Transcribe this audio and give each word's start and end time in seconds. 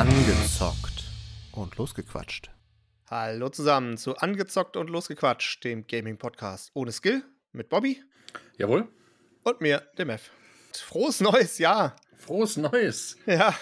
Angezockt 0.00 1.04
und 1.52 1.76
losgequatscht. 1.76 2.50
Hallo 3.10 3.50
zusammen 3.50 3.98
zu 3.98 4.16
Angezockt 4.16 4.78
und 4.78 4.88
Losgequatscht, 4.88 5.62
dem 5.62 5.86
Gaming-Podcast 5.86 6.70
ohne 6.72 6.90
Skill 6.90 7.22
mit 7.52 7.68
Bobby 7.68 8.02
Jawohl. 8.56 8.88
und 9.42 9.60
mir, 9.60 9.82
dem 9.98 10.08
F. 10.08 10.30
Frohes 10.72 11.20
neues 11.20 11.58
Jahr! 11.58 11.96
Frohes 12.16 12.56
Neues. 12.56 13.18
Ja, 13.26 13.54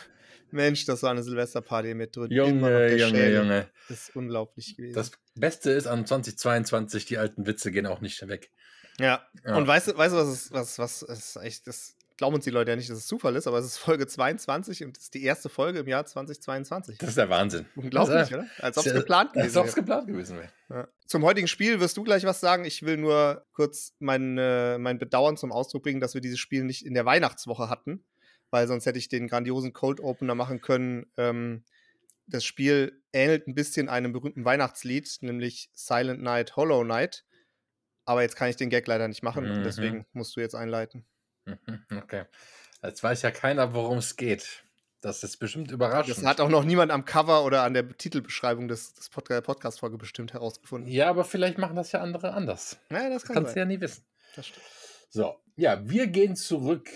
Mensch, 0.52 0.84
das 0.84 1.02
war 1.02 1.10
eine 1.10 1.24
Silvesterparty 1.24 1.94
mit 1.94 2.14
drin. 2.14 2.30
Junge, 2.30 2.94
Junge, 2.94 3.34
Junge. 3.34 3.70
Das 3.88 4.02
ist 4.02 4.14
unglaublich 4.14 4.76
gewesen. 4.76 4.94
Das 4.94 5.10
Beste 5.34 5.72
ist 5.72 5.88
an 5.88 6.06
2022, 6.06 7.04
die 7.04 7.18
alten 7.18 7.46
Witze 7.46 7.72
gehen 7.72 7.86
auch 7.86 8.00
nicht 8.00 8.28
weg. 8.28 8.52
ja. 9.00 9.26
Ja. 9.44 9.56
und 9.56 9.66
weißt 9.66 9.88
du, 9.88 9.98
weißt 9.98 10.14
du, 10.14 10.18
was 10.18 10.28
ist, 10.28 10.52
was, 10.52 10.78
was 10.78 11.02
ist 11.02 11.34
echt, 11.38 11.66
das 11.66 11.96
glauben 12.18 12.34
uns 12.34 12.44
die 12.44 12.50
Leute 12.50 12.72
ja 12.72 12.76
nicht, 12.76 12.90
dass 12.90 12.98
es 12.98 13.06
Zufall 13.06 13.34
ist, 13.36 13.46
aber 13.46 13.58
es 13.58 13.64
ist 13.64 13.78
Folge 13.78 14.06
22 14.06 14.84
und 14.84 14.98
es 14.98 15.04
ist 15.04 15.14
die 15.14 15.22
erste 15.24 15.48
Folge 15.48 15.78
im 15.78 15.88
Jahr 15.88 16.04
2022. 16.04 16.98
Das 16.98 17.08
ist 17.10 17.16
der 17.18 17.30
Wahnsinn. 17.30 17.64
Unglaublich, 17.76 18.20
ist- 18.20 18.32
oder? 18.34 18.46
Als 18.58 18.76
ob 18.76 18.84
es 18.84 18.84
das 18.84 18.86
ist- 18.86 18.94
geplant 18.94 19.30
Als 19.30 19.36
gewesen 19.36 19.58
ob 19.58 19.66
es 19.66 19.72
wäre. 19.76 19.80
geplant 19.84 20.06
gewesen 20.08 20.36
wäre. 20.38 20.48
Ja. 20.68 20.88
Zum 21.06 21.24
heutigen 21.24 21.48
Spiel 21.48 21.80
wirst 21.80 21.96
du 21.96 22.02
gleich 22.02 22.24
was 22.24 22.40
sagen. 22.40 22.66
Ich 22.66 22.82
will 22.82 22.98
nur 22.98 23.46
kurz 23.52 23.94
mein, 24.00 24.36
äh, 24.36 24.76
mein 24.78 24.98
Bedauern 24.98 25.36
zum 25.38 25.50
Ausdruck 25.52 25.84
bringen, 25.84 26.00
dass 26.00 26.12
wir 26.12 26.20
dieses 26.20 26.38
Spiel 26.38 26.64
nicht 26.64 26.84
in 26.84 26.92
der 26.92 27.06
Weihnachtswoche 27.06 27.70
hatten, 27.70 28.04
weil 28.50 28.66
sonst 28.68 28.84
hätte 28.84 28.98
ich 28.98 29.08
den 29.08 29.28
grandiosen 29.28 29.72
Cold 29.72 30.00
Opener 30.00 30.34
machen 30.34 30.60
können. 30.60 31.06
Ähm, 31.16 31.64
das 32.26 32.44
Spiel 32.44 33.00
ähnelt 33.14 33.46
ein 33.48 33.54
bisschen 33.54 33.88
einem 33.88 34.12
berühmten 34.12 34.44
Weihnachtslied, 34.44 35.08
nämlich 35.22 35.70
Silent 35.72 36.20
Night, 36.20 36.56
Hollow 36.56 36.84
Night. 36.84 37.24
Aber 38.04 38.22
jetzt 38.22 38.36
kann 38.36 38.50
ich 38.50 38.56
den 38.56 38.70
Gag 38.70 38.86
leider 38.86 39.06
nicht 39.08 39.22
machen 39.22 39.44
Mhm. 39.44 39.50
und 39.52 39.64
deswegen 39.64 40.06
musst 40.12 40.34
du 40.36 40.40
jetzt 40.40 40.54
einleiten. 40.54 41.06
Mhm, 41.66 41.84
Okay. 41.98 42.24
Jetzt 42.82 43.02
weiß 43.02 43.22
ja 43.22 43.30
keiner, 43.30 43.74
worum 43.74 43.98
es 43.98 44.16
geht. 44.16 44.62
Das 45.00 45.22
ist 45.22 45.36
bestimmt 45.38 45.70
überraschend. 45.70 46.16
Das 46.18 46.24
hat 46.24 46.40
auch 46.40 46.48
noch 46.48 46.64
niemand 46.64 46.90
am 46.92 47.04
Cover 47.04 47.44
oder 47.44 47.62
an 47.62 47.72
der 47.74 47.88
Titelbeschreibung 47.96 48.68
des, 48.68 48.94
des 48.94 49.08
Pod 49.08 49.24
Podcast-Folge 49.28 49.96
bestimmt 49.96 50.32
herausgefunden. 50.32 50.90
ja, 50.90 51.08
aber 51.08 51.24
vielleicht 51.24 51.58
machen 51.58 51.76
das 51.76 51.92
ja 51.92 52.00
andere 52.00 52.32
anders. 52.32 52.78
Ja, 52.90 53.08
das 53.08 53.22
kann 53.24 53.34
Kannst 53.34 53.50
du 53.50 53.54
sein. 53.54 53.58
ja 53.70 53.76
nie 53.76 53.80
wissen. 53.80 54.04
Das 54.34 54.46
stimmt. 54.48 54.66
So, 55.10 55.40
ja, 55.56 55.88
wir 55.88 56.06
gehen 56.08 56.34
zurück 56.36 56.90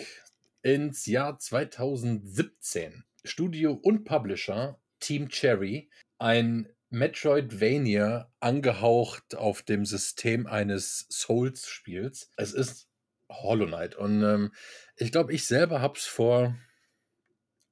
ins 0.62 1.06
Jahr 1.06 1.38
2017. 1.38 3.04
Studio 3.24 3.72
und 3.72 4.04
Publisher 4.04 4.78
Team 5.00 5.28
Cherry, 5.28 5.88
ein 6.18 6.68
Metroidvania 6.90 8.30
angehaucht 8.40 9.34
auf 9.36 9.62
dem 9.62 9.84
System 9.86 10.46
eines 10.46 11.06
Souls-Spiels. 11.10 12.30
Es 12.36 12.52
ist 12.52 12.88
Hollow 13.32 13.66
Knight 13.66 13.94
und 13.94 14.22
ähm, 14.22 14.52
ich 14.96 15.12
glaube, 15.12 15.32
ich 15.32 15.46
selber 15.46 15.80
habe 15.80 15.98
es 15.98 16.04
vor 16.04 16.56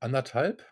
anderthalb, 0.00 0.66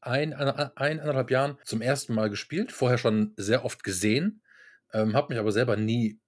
ein, 0.00 0.32
ein, 0.32 0.76
eineinhalb 0.76 1.30
Jahren 1.30 1.58
zum 1.64 1.80
ersten 1.80 2.14
Mal 2.14 2.30
gespielt, 2.30 2.72
vorher 2.72 2.98
schon 2.98 3.34
sehr 3.36 3.64
oft 3.64 3.84
gesehen, 3.84 4.42
ähm, 4.92 5.14
habe 5.14 5.32
mich 5.32 5.38
aber 5.38 5.52
selber 5.52 5.76
nie 5.76 6.20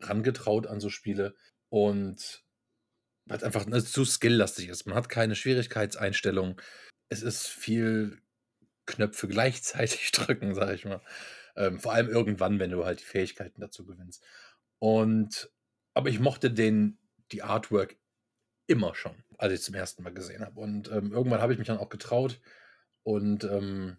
rangetraut 0.00 0.66
an 0.66 0.80
so 0.80 0.90
Spiele 0.90 1.34
und 1.68 2.44
weil 3.26 3.36
es 3.36 3.44
einfach 3.44 3.66
ne, 3.66 3.84
zu 3.84 4.04
skilllastig 4.04 4.68
ist. 4.68 4.86
Man 4.86 4.96
hat 4.96 5.08
keine 5.08 5.34
Schwierigkeitseinstellung. 5.34 6.60
Es 7.10 7.22
ist 7.22 7.46
viel 7.46 8.22
Knöpfe 8.86 9.28
gleichzeitig 9.28 10.12
drücken, 10.12 10.54
sage 10.54 10.74
ich 10.74 10.84
mal. 10.84 11.02
Ähm, 11.56 11.78
vor 11.78 11.92
allem 11.92 12.08
irgendwann, 12.08 12.58
wenn 12.58 12.70
du 12.70 12.84
halt 12.84 13.00
die 13.00 13.04
Fähigkeiten 13.04 13.60
dazu 13.60 13.84
gewinnst. 13.84 14.24
Und 14.78 15.50
aber 15.94 16.08
ich 16.08 16.20
mochte 16.20 16.50
den, 16.50 16.98
die 17.32 17.42
Artwork 17.42 17.96
immer 18.66 18.94
schon, 18.94 19.14
als 19.38 19.52
ich 19.52 19.60
es 19.60 19.64
zum 19.64 19.74
ersten 19.74 20.02
Mal 20.02 20.12
gesehen 20.12 20.44
habe. 20.44 20.60
Und 20.60 20.90
ähm, 20.90 21.12
irgendwann 21.12 21.40
habe 21.40 21.52
ich 21.52 21.58
mich 21.58 21.68
dann 21.68 21.78
auch 21.78 21.88
getraut 21.88 22.40
und 23.02 23.44
ähm, 23.44 23.96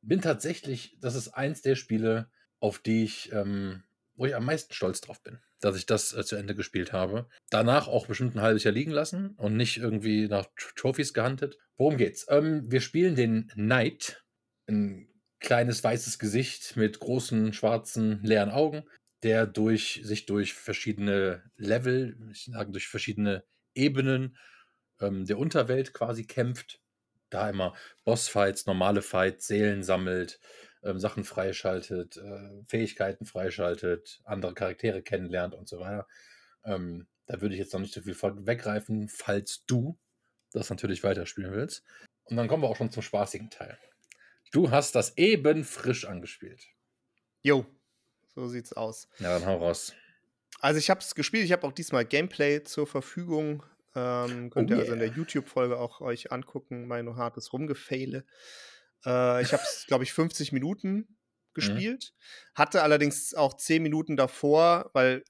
bin 0.00 0.20
tatsächlich, 0.20 0.98
das 1.00 1.14
ist 1.14 1.28
eins 1.28 1.62
der 1.62 1.76
Spiele, 1.76 2.30
auf 2.58 2.78
die 2.78 3.04
ich, 3.04 3.32
ähm, 3.32 3.84
wo 4.14 4.26
ich 4.26 4.34
am 4.34 4.44
meisten 4.44 4.74
stolz 4.74 5.00
drauf 5.00 5.22
bin, 5.22 5.40
dass 5.60 5.76
ich 5.76 5.86
das 5.86 6.12
äh, 6.12 6.24
zu 6.24 6.36
Ende 6.36 6.54
gespielt 6.54 6.92
habe. 6.92 7.28
Danach 7.50 7.86
auch 7.86 8.06
bestimmt 8.06 8.34
ein 8.34 8.42
halbes 8.42 8.64
Jahr 8.64 8.74
liegen 8.74 8.90
lassen 8.90 9.36
und 9.36 9.56
nicht 9.56 9.76
irgendwie 9.76 10.26
nach 10.26 10.46
Tr- 10.56 10.74
Trophies 10.74 11.14
gehuntet. 11.14 11.58
Worum 11.76 11.96
geht's? 11.96 12.26
Ähm, 12.28 12.70
wir 12.70 12.80
spielen 12.80 13.14
den 13.14 13.48
Knight, 13.54 14.24
ein 14.68 15.08
kleines 15.38 15.82
weißes 15.82 16.18
Gesicht 16.18 16.76
mit 16.76 17.00
großen 17.00 17.52
schwarzen 17.52 18.22
leeren 18.22 18.50
Augen, 18.50 18.84
der 19.22 19.46
durch 19.46 20.00
sich 20.04 20.26
durch 20.26 20.54
verschiedene 20.54 21.42
Level, 21.56 22.16
ich 22.32 22.46
sage 22.46 22.72
durch 22.72 22.88
verschiedene 22.88 23.44
Ebenen 23.74 24.36
ähm, 25.00 25.24
der 25.24 25.38
Unterwelt 25.38 25.94
quasi 25.94 26.24
kämpft. 26.24 26.80
Da 27.30 27.48
immer 27.48 27.74
Bossfights, 28.04 28.66
normale 28.66 29.00
Fights, 29.00 29.46
Seelen 29.46 29.82
sammelt, 29.82 30.38
ähm, 30.82 30.98
Sachen 30.98 31.24
freischaltet, 31.24 32.16
äh, 32.16 32.62
Fähigkeiten 32.66 33.24
freischaltet, 33.24 34.20
andere 34.24 34.54
Charaktere 34.54 35.02
kennenlernt 35.02 35.54
und 35.54 35.68
so 35.68 35.80
weiter. 35.80 36.06
Ähm, 36.64 37.06
da 37.26 37.40
würde 37.40 37.54
ich 37.54 37.60
jetzt 37.60 37.72
noch 37.72 37.80
nicht 37.80 37.94
so 37.94 38.02
viel 38.02 38.16
weggreifen, 38.20 39.08
falls 39.08 39.64
du 39.66 39.98
das 40.52 40.68
natürlich 40.68 41.02
weiterspielen 41.04 41.52
willst. 41.52 41.84
Und 42.24 42.36
dann 42.36 42.48
kommen 42.48 42.62
wir 42.62 42.68
auch 42.68 42.76
schon 42.76 42.90
zum 42.90 43.02
spaßigen 43.02 43.50
Teil. 43.50 43.78
Du 44.52 44.70
hast 44.70 44.94
das 44.94 45.16
eben 45.16 45.64
frisch 45.64 46.04
angespielt. 46.04 46.66
Jo, 47.42 47.64
so 48.34 48.48
sieht's 48.48 48.72
aus. 48.72 49.08
Ja, 49.18 49.38
dann 49.38 49.46
hau 49.46 49.58
raus. 49.58 49.94
Also 50.60 50.78
ich 50.78 50.90
habe 50.90 51.00
es 51.00 51.14
gespielt, 51.14 51.44
ich 51.44 51.52
habe 51.52 51.66
auch 51.66 51.72
diesmal 51.72 52.04
Gameplay 52.04 52.62
zur 52.62 52.86
Verfügung. 52.86 53.64
Ähm, 53.94 54.50
könnt 54.50 54.70
Oh 54.70 54.74
ihr 54.74 54.80
also 54.80 54.92
in 54.92 55.00
der 55.00 55.08
yeah. 55.08 55.16
YouTube-Folge 55.18 55.78
auch 55.78 56.00
euch 56.00 56.32
angucken, 56.32 56.86
mein 56.86 57.14
hartes 57.16 57.52
Rumgefehle. 57.52 58.24
Äh, 59.04 59.42
ich 59.42 59.52
habe 59.52 59.62
es, 59.62 59.84
glaube 59.88 60.04
ich, 60.04 60.12
50 60.12 60.52
Minuten 60.52 61.18
gespielt. 61.54 62.14
Hatte 62.54 62.82
allerdings 62.82 63.34
auch 63.34 63.54
10 63.54 63.82
Minuten 63.82 64.16
davor, 64.16 64.90
weil, 64.94 65.24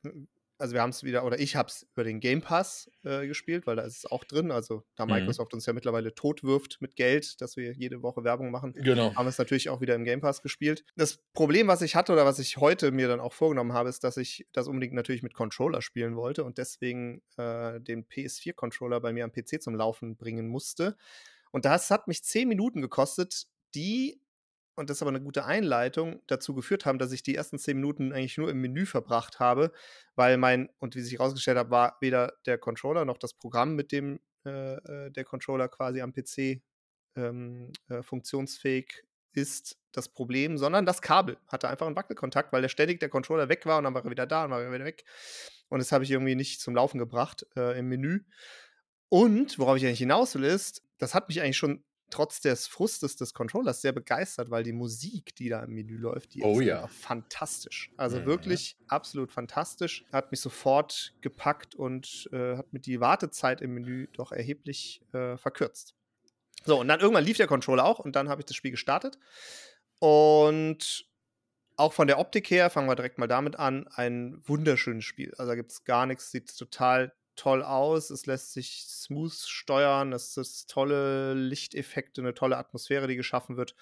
also 0.63 0.75
wir 0.75 0.81
haben 0.81 0.91
es 0.91 1.03
wieder, 1.03 1.25
oder 1.25 1.41
ich 1.41 1.57
habe 1.57 1.69
es 1.69 1.87
über 1.93 2.05
den 2.05 2.21
Game 2.21 2.41
Pass 2.41 2.89
äh, 3.03 3.27
gespielt, 3.27 3.67
weil 3.67 3.75
da 3.77 3.83
ist 3.83 3.99
es 3.99 4.07
auch 4.07 4.23
drin. 4.23 4.53
Also 4.53 4.85
da 4.95 5.05
Mhm. 5.05 5.13
Microsoft 5.13 5.53
uns 5.53 5.67
ja 5.67 5.73
mittlerweile 5.73 6.15
totwirft 6.15 6.81
mit 6.81 6.95
Geld, 6.95 7.41
dass 7.41 7.57
wir 7.57 7.73
jede 7.73 8.03
Woche 8.03 8.23
Werbung 8.23 8.53
machen, 8.53 8.73
Genau. 8.75 9.15
haben 9.17 9.27
es 9.27 9.39
natürlich 9.39 9.69
auch 9.69 9.81
wieder 9.81 9.97
im 9.97 10.05
Game 10.05 10.21
Pass 10.21 10.41
gespielt. 10.41 10.85
Das 10.97 11.19
Problem, 11.35 11.67
was 11.67 11.83
ich 11.83 11.97
hatte 11.97 12.13
oder 12.13 12.25
was 12.25 12.39
ich 12.39 12.59
heute 12.59 12.93
mir 12.93 13.09
dann 13.09 13.19
auch 13.21 13.33
vorgenommen 13.33 13.73
habe, 13.73 13.89
ist, 13.89 14.05
dass 14.05 14.17
ich 14.17 14.47
das 14.53 14.69
unbedingt 14.69 14.95
natürlich 14.95 15.23
mit 15.25 15.35
Controller 15.35 15.83
spielen 15.83 16.15
wollte 16.15 16.45
und 16.45 16.57
deswegen 16.59 17.23
äh, 17.37 17.81
den 17.81 18.07
PS4-Controller 18.07 19.01
bei 19.01 19.13
mir 19.13 19.25
am 19.25 19.33
PC 19.33 19.61
zum 19.61 19.75
Laufen 19.75 20.17
bringen 20.17 20.47
musste. 20.47 20.97
Und 21.51 21.65
das 21.65 21.91
hat 21.91 22.07
mich 22.07 22.23
zehn 22.23 22.47
Minuten 22.49 22.81
gekostet, 22.81 23.47
die, 23.75 24.22
und 24.75 24.89
das 24.89 24.99
ist 24.99 25.03
aber 25.03 25.11
eine 25.11 25.23
gute 25.23 25.45
Einleitung, 25.45 26.23
dazu 26.27 26.55
geführt 26.55 26.87
haben, 26.87 26.99
dass 26.99 27.13
ich 27.13 27.23
die 27.23 27.35
ersten 27.35 27.59
zehn 27.59 27.77
Minuten 27.77 28.13
eigentlich 28.13 28.39
nur 28.39 28.51
im 28.51 28.61
Menü 28.61 28.87
verbracht 28.87 29.41
habe, 29.41 29.73
weil 30.15 30.37
mein, 30.39 30.71
und 30.79 30.95
wie 30.97 31.01
sich 31.01 31.19
herausgestellt 31.19 31.59
hat, 31.59 31.71
war 31.71 31.97
weder 32.01 32.33
der 32.47 32.59
Controller 32.59 33.05
noch 33.05 33.19
das 33.19 33.35
Programm, 33.35 33.75
mit 33.75 33.93
dem 33.93 34.21
äh, 34.45 34.75
äh, 34.75 35.11
der 35.11 35.25
Controller 35.25 35.69
quasi 35.69 36.01
am 36.01 36.13
PC 36.13 36.63
ähm, 37.17 37.73
äh, 37.89 38.03
funktionsfähig 38.03 39.05
ist, 39.35 39.79
das 39.93 40.09
Problem, 40.09 40.59
sondern 40.59 40.87
das 40.87 41.03
Kabel 41.03 41.37
hatte 41.49 41.69
einfach 41.69 41.87
einen 41.87 41.97
Wackelkontakt, 41.97 42.53
weil 42.53 42.63
der 42.63 42.69
ständig 42.69 43.01
der 43.01 43.09
Controller 43.09 43.49
weg 43.49 43.67
war 43.67 43.79
und 43.79 43.85
dann 43.85 43.95
war 43.95 44.05
er 44.05 44.11
wieder 44.11 44.27
da 44.27 44.45
und 44.45 44.51
war 44.51 44.63
er 44.63 44.73
wieder 44.73 44.85
weg. 44.85 45.05
Und 45.69 45.79
das 45.79 45.93
habe 45.93 46.05
ich 46.05 46.11
irgendwie 46.11 46.35
nicht 46.35 46.61
zum 46.61 46.75
Laufen 46.75 46.99
gebracht 46.99 47.47
äh, 47.57 47.79
im 47.79 47.89
Menü. 47.89 48.25
Und 49.09 49.59
worauf 49.59 49.77
ich 49.77 49.85
eigentlich 49.85 49.99
hinaus 49.99 50.35
will, 50.35 50.45
ist, 50.45 50.83
das 50.99 51.15
hat 51.15 51.29
mich 51.29 51.41
eigentlich 51.43 51.59
schon 51.59 51.85
trotz 52.13 52.41
des 52.41 52.67
Frustes 52.69 53.17
des 53.17 53.35
Controllers 53.35 53.81
sehr 53.83 53.93
begeistert, 53.93 54.51
weil 54.51 54.63
die 54.63 54.73
Musik, 54.73 55.35
die 55.35 55.49
da 55.49 55.63
im 55.65 55.73
Menü 55.75 55.97
läuft, 55.97 56.35
die 56.35 56.43
Oh 56.43 56.61
ist 56.61 56.63
ja. 56.67 56.87
fantastisch. 56.87 57.93
Also 57.97 58.19
Mhm. 58.19 58.27
wirklich 58.27 58.77
absolut 58.89 59.33
fantastisch. 59.33 60.05
Hat 60.13 60.31
mich 60.31 60.41
sofort 60.41 61.15
gepackt 61.21 61.75
und 61.75 62.29
äh, 62.33 62.57
hat 62.59 62.73
mir 62.73 62.81
die 62.81 63.01
Wartezeit 63.01 63.61
im 63.61 63.75
Menü 63.75 64.09
doch 64.13 64.33
erheblich 64.33 65.03
äh, 65.13 65.37
verkürzt. 65.37 65.95
So, 66.65 66.79
und 66.81 66.89
dann 66.89 67.01
irgendwann 67.01 67.25
lief 67.25 67.39
der 67.39 67.49
Controller 67.49 67.85
auch 67.85 67.99
und 67.99 68.15
dann 68.15 68.29
habe 68.29 68.41
ich 68.43 68.47
das 68.47 68.57
Spiel 68.57 68.71
gestartet. 68.71 69.19
Und 69.99 71.07
auch 71.77 71.93
von 71.93 72.07
der 72.07 72.19
Optik 72.19 72.51
her, 72.51 72.71
fangen 72.71 72.89
wir 72.89 72.97
direkt 72.97 73.19
mal 73.19 73.29
damit 73.29 73.57
an, 73.57 73.89
ein 73.89 74.41
wunderschönes 74.47 75.05
Spiel. 75.05 75.33
Also 75.39 75.51
da 75.53 75.57
gibt 75.57 75.73
es 75.73 75.85
gar 75.85 76.07
nichts, 76.07 76.31
sieht 76.31 76.57
total 76.57 77.15
toll 77.37 77.63
aus. 77.63 78.11
Es 78.11 78.27
lässt 78.27 78.53
sich 78.53 78.85
smooth 78.89 79.33
steuern, 79.33 80.13
es 80.13 80.37
ist 80.37 80.71
tolle 80.71 81.35
Lichteffekte, 81.35 82.21
eine 82.21 82.35
tolle 82.35 82.57
Atmosphäre, 82.57 83.07
die 83.07 83.17
geschaffen 83.17 83.57
wird. 83.57 83.75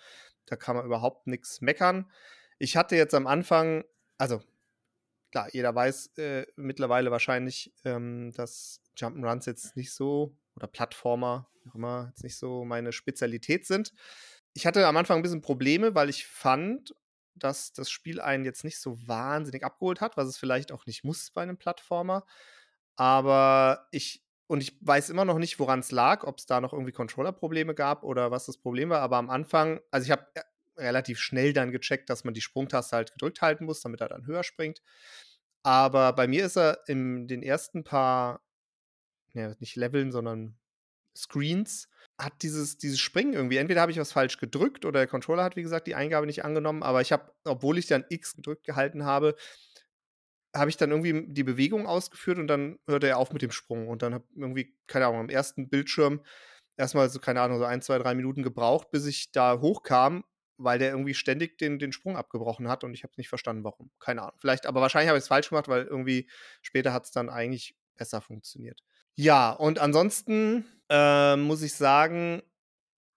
Da 0.46 0.56
kann 0.56 0.76
man 0.76 0.84
überhaupt 0.84 1.26
nichts 1.26 1.60
meckern. 1.60 2.10
Ich 2.58 2.76
hatte 2.76 2.96
jetzt 2.96 3.14
am 3.14 3.26
Anfang, 3.26 3.84
also 4.18 4.42
klar, 5.30 5.48
jeder 5.52 5.74
weiß 5.74 6.18
äh, 6.18 6.46
mittlerweile 6.56 7.10
wahrscheinlich, 7.10 7.72
ähm, 7.84 8.32
dass 8.34 8.82
Jump'n'Runs 8.96 9.46
jetzt 9.46 9.76
nicht 9.76 9.92
so, 9.92 10.36
oder 10.56 10.66
Plattformer, 10.66 11.48
wie 11.62 11.70
auch 11.70 11.74
immer, 11.74 12.06
jetzt 12.10 12.24
nicht 12.24 12.36
so 12.36 12.64
meine 12.64 12.92
Spezialität 12.92 13.66
sind. 13.66 13.92
Ich 14.52 14.66
hatte 14.66 14.86
am 14.86 14.96
Anfang 14.96 15.18
ein 15.18 15.22
bisschen 15.22 15.42
Probleme, 15.42 15.94
weil 15.94 16.10
ich 16.10 16.26
fand, 16.26 16.94
dass 17.34 17.72
das 17.72 17.90
Spiel 17.90 18.20
einen 18.20 18.44
jetzt 18.44 18.64
nicht 18.64 18.78
so 18.78 18.98
wahnsinnig 19.06 19.64
abgeholt 19.64 20.00
hat, 20.00 20.16
was 20.16 20.28
es 20.28 20.38
vielleicht 20.38 20.72
auch 20.72 20.86
nicht 20.86 21.04
muss 21.04 21.30
bei 21.30 21.42
einem 21.42 21.56
Plattformer. 21.56 22.26
Aber 22.96 23.88
ich 23.90 24.22
und 24.50 24.60
ich 24.62 24.76
weiß 24.80 25.10
immer 25.10 25.24
noch 25.24 25.38
nicht, 25.38 25.60
woran 25.60 25.78
es 25.78 25.92
lag, 25.92 26.24
ob 26.24 26.38
es 26.38 26.46
da 26.46 26.60
noch 26.60 26.72
irgendwie 26.72 26.90
Controller-Probleme 26.90 27.72
gab 27.72 28.02
oder 28.02 28.32
was 28.32 28.46
das 28.46 28.58
Problem 28.58 28.90
war. 28.90 29.00
Aber 29.00 29.16
am 29.16 29.30
Anfang, 29.30 29.80
also 29.92 30.06
ich 30.06 30.10
habe 30.10 30.26
äh, 30.34 30.42
relativ 30.76 31.20
schnell 31.20 31.52
dann 31.52 31.70
gecheckt, 31.70 32.10
dass 32.10 32.24
man 32.24 32.34
die 32.34 32.40
Sprungtaste 32.40 32.96
halt 32.96 33.12
gedrückt 33.12 33.42
halten 33.42 33.64
muss, 33.64 33.80
damit 33.80 34.00
er 34.00 34.08
dann 34.08 34.26
höher 34.26 34.42
springt. 34.42 34.82
Aber 35.62 36.12
bei 36.14 36.26
mir 36.26 36.46
ist 36.46 36.56
er 36.56 36.80
in 36.88 37.28
den 37.28 37.44
ersten 37.44 37.84
paar, 37.84 38.42
ja, 39.34 39.54
nicht 39.60 39.76
Leveln, 39.76 40.10
sondern 40.10 40.58
Screens, 41.16 41.88
hat 42.18 42.42
dieses, 42.42 42.76
dieses 42.76 42.98
Springen 42.98 43.34
irgendwie, 43.34 43.58
entweder 43.58 43.80
habe 43.80 43.92
ich 43.92 43.98
was 43.98 44.12
falsch 44.12 44.38
gedrückt 44.38 44.84
oder 44.84 44.98
der 45.00 45.06
Controller 45.06 45.44
hat, 45.44 45.56
wie 45.56 45.62
gesagt, 45.62 45.86
die 45.86 45.94
Eingabe 45.94 46.26
nicht 46.26 46.44
angenommen, 46.44 46.82
aber 46.82 47.00
ich 47.00 47.12
habe, 47.12 47.32
obwohl 47.44 47.78
ich 47.78 47.86
dann 47.86 48.04
X 48.08 48.34
gedrückt 48.34 48.64
gehalten 48.64 49.04
habe, 49.04 49.36
habe 50.54 50.70
ich 50.70 50.76
dann 50.76 50.90
irgendwie 50.90 51.32
die 51.32 51.44
Bewegung 51.44 51.86
ausgeführt 51.86 52.38
und 52.38 52.48
dann 52.48 52.78
hörte 52.88 53.08
er 53.08 53.18
auf 53.18 53.32
mit 53.32 53.42
dem 53.42 53.50
Sprung. 53.50 53.88
Und 53.88 54.02
dann 54.02 54.14
habe 54.14 54.24
irgendwie, 54.34 54.76
keine 54.86 55.06
Ahnung, 55.06 55.20
am 55.20 55.28
ersten 55.28 55.68
Bildschirm 55.68 56.22
erstmal 56.76 57.08
so, 57.10 57.20
keine 57.20 57.40
Ahnung, 57.40 57.58
so 57.58 57.64
ein, 57.64 57.82
zwei, 57.82 57.98
drei 57.98 58.14
Minuten 58.14 58.42
gebraucht, 58.42 58.90
bis 58.90 59.06
ich 59.06 59.30
da 59.32 59.60
hochkam, 59.60 60.24
weil 60.56 60.78
der 60.78 60.90
irgendwie 60.90 61.14
ständig 61.14 61.58
den, 61.58 61.78
den 61.78 61.92
Sprung 61.92 62.16
abgebrochen 62.16 62.68
hat 62.68 62.84
und 62.84 62.94
ich 62.94 63.04
habe 63.04 63.12
nicht 63.16 63.28
verstanden, 63.28 63.64
warum. 63.64 63.90
Keine 64.00 64.22
Ahnung. 64.22 64.36
Vielleicht, 64.38 64.66
aber 64.66 64.80
wahrscheinlich 64.80 65.08
habe 65.08 65.18
ich 65.18 65.24
es 65.24 65.28
falsch 65.28 65.50
gemacht, 65.50 65.68
weil 65.68 65.84
irgendwie 65.84 66.28
später 66.62 66.92
hat 66.92 67.04
es 67.04 67.12
dann 67.12 67.28
eigentlich 67.28 67.76
besser 67.96 68.20
funktioniert. 68.20 68.80
Ja, 69.14 69.50
und 69.52 69.78
ansonsten 69.78 70.64
äh, 70.88 71.36
muss 71.36 71.62
ich 71.62 71.74
sagen, 71.74 72.42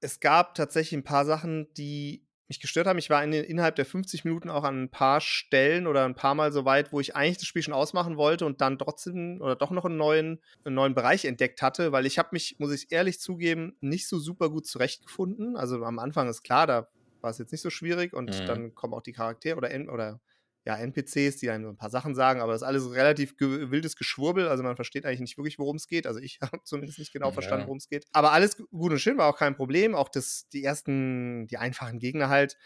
es 0.01 0.19
gab 0.19 0.55
tatsächlich 0.55 0.99
ein 0.99 1.05
paar 1.05 1.25
Sachen, 1.25 1.73
die 1.75 2.27
mich 2.47 2.59
gestört 2.59 2.87
haben. 2.87 2.99
Ich 2.99 3.09
war 3.09 3.23
in 3.23 3.31
den, 3.31 3.43
innerhalb 3.43 3.75
der 3.75 3.85
50 3.85 4.25
Minuten 4.25 4.49
auch 4.49 4.63
an 4.63 4.83
ein 4.83 4.89
paar 4.89 5.21
Stellen 5.21 5.87
oder 5.87 6.05
ein 6.05 6.15
paar 6.15 6.35
Mal 6.35 6.51
so 6.51 6.65
weit, 6.65 6.91
wo 6.91 6.99
ich 6.99 7.15
eigentlich 7.15 7.37
das 7.37 7.47
Spiel 7.47 7.61
schon 7.61 7.73
ausmachen 7.73 8.17
wollte 8.17 8.45
und 8.45 8.61
dann 8.61 8.77
trotzdem 8.77 9.39
oder 9.41 9.55
doch 9.55 9.71
noch 9.71 9.85
einen 9.85 9.97
neuen, 9.97 10.41
einen 10.65 10.75
neuen 10.75 10.93
Bereich 10.93 11.25
entdeckt 11.25 11.61
hatte, 11.61 11.91
weil 11.91 12.05
ich 12.05 12.19
habe 12.19 12.29
mich, 12.31 12.55
muss 12.59 12.73
ich 12.73 12.91
ehrlich 12.91 13.19
zugeben, 13.19 13.75
nicht 13.81 14.07
so 14.07 14.19
super 14.19 14.49
gut 14.49 14.65
zurechtgefunden. 14.67 15.55
Also 15.55 15.83
am 15.83 15.99
Anfang 15.99 16.27
ist 16.29 16.43
klar, 16.43 16.67
da 16.67 16.87
war 17.21 17.31
es 17.31 17.37
jetzt 17.37 17.51
nicht 17.51 17.61
so 17.61 17.69
schwierig 17.69 18.13
und 18.13 18.29
mhm. 18.37 18.45
dann 18.45 18.75
kommen 18.75 18.93
auch 18.93 19.01
die 19.01 19.13
Charaktere 19.13 19.57
oder, 19.57 19.69
oder 19.91 20.19
ja, 20.65 20.77
NPCs, 20.77 21.37
die 21.37 21.49
einem 21.49 21.65
so 21.65 21.69
ein 21.69 21.77
paar 21.77 21.89
Sachen 21.89 22.15
sagen, 22.15 22.39
aber 22.39 22.53
das 22.53 22.61
ist 22.61 22.67
alles 22.67 22.91
relativ 22.91 23.35
ge 23.35 23.69
wildes 23.69 23.97
Geschwurbel. 23.97 24.47
Also 24.47 24.63
man 24.63 24.77
versteht 24.77 25.05
eigentlich 25.05 25.19
nicht 25.19 25.37
wirklich, 25.37 25.59
worum 25.59 25.75
es 25.75 25.87
geht. 25.87 26.07
Also 26.07 26.19
ich 26.19 26.39
habe 26.41 26.63
zumindest 26.63 26.99
nicht 26.99 27.11
genau 27.11 27.27
ja. 27.27 27.33
verstanden, 27.33 27.65
worum 27.65 27.77
es 27.77 27.89
geht. 27.89 28.05
Aber 28.13 28.31
alles 28.31 28.57
gut 28.57 28.91
und 28.91 28.99
schön 28.99 29.17
war 29.17 29.27
auch 29.27 29.37
kein 29.37 29.55
Problem. 29.55 29.93
Auch 29.93 30.09
das, 30.09 30.47
die 30.49 30.63
ersten, 30.63 31.47
die 31.47 31.57
einfachen 31.57 31.99
Gegner 31.99 32.29
halt. 32.29 32.57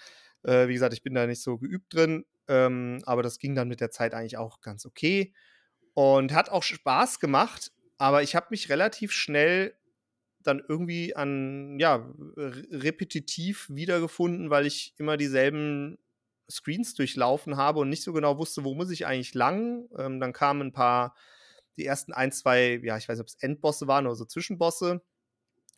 Äh, 0.44 0.68
wie 0.68 0.74
gesagt, 0.74 0.94
ich 0.94 1.02
bin 1.02 1.16
da 1.16 1.26
nicht 1.26 1.42
so 1.42 1.58
geübt 1.58 1.94
drin. 1.94 2.26
Ähm, 2.48 3.02
aber 3.06 3.24
das 3.24 3.40
ging 3.40 3.56
dann 3.56 3.68
mit 3.68 3.82
der 3.82 3.90
Zeit 3.90 4.14
eigentlich 4.14 4.38
auch 4.38 4.62
ganz 4.62 4.86
okay. 4.86 5.34
Und 5.96 6.34
hat 6.34 6.50
auch 6.50 6.64
Spaß 6.64 7.20
gemacht. 7.20 7.72
Aber 7.98 8.22
ich 8.22 8.36
habe 8.36 8.48
mich 8.52 8.70
relativ 8.70 9.12
schnell 9.12 9.74
dann 10.44 10.62
irgendwie 10.66 11.16
an, 11.16 11.80
ja, 11.80 12.14
repetitiv 12.38 13.68
wiedergefunden, 13.70 14.52
weil 14.52 14.68
ich 14.68 14.94
immer 14.98 15.18
dieselben 15.18 15.98
Screens 16.50 16.94
durchlaufen 16.94 17.58
habe 17.58 17.80
und 17.80 17.90
nicht 17.90 18.04
so 18.04 18.14
genau 18.14 18.38
wusste, 18.38 18.64
wo 18.64 18.74
muss 18.74 18.92
ich 18.92 19.06
eigentlich 19.06 19.34
lang. 19.34 19.90
Ähm, 19.98 20.20
dann 20.20 20.34
kamen 20.34 20.62
ein 20.62 20.74
paar, 20.74 21.16
die 21.78 21.86
ersten 21.86 22.14
ein, 22.14 22.32
zwei, 22.32 22.80
ja, 22.84 22.98
ich 22.98 23.08
weiß 23.08 23.18
nicht, 23.18 23.24
ob 23.24 23.28
es 23.28 23.42
Endbosse 23.42 23.88
waren 23.88 24.06
oder 24.06 24.16
so 24.16 24.26
Zwischenbosse, 24.26 25.02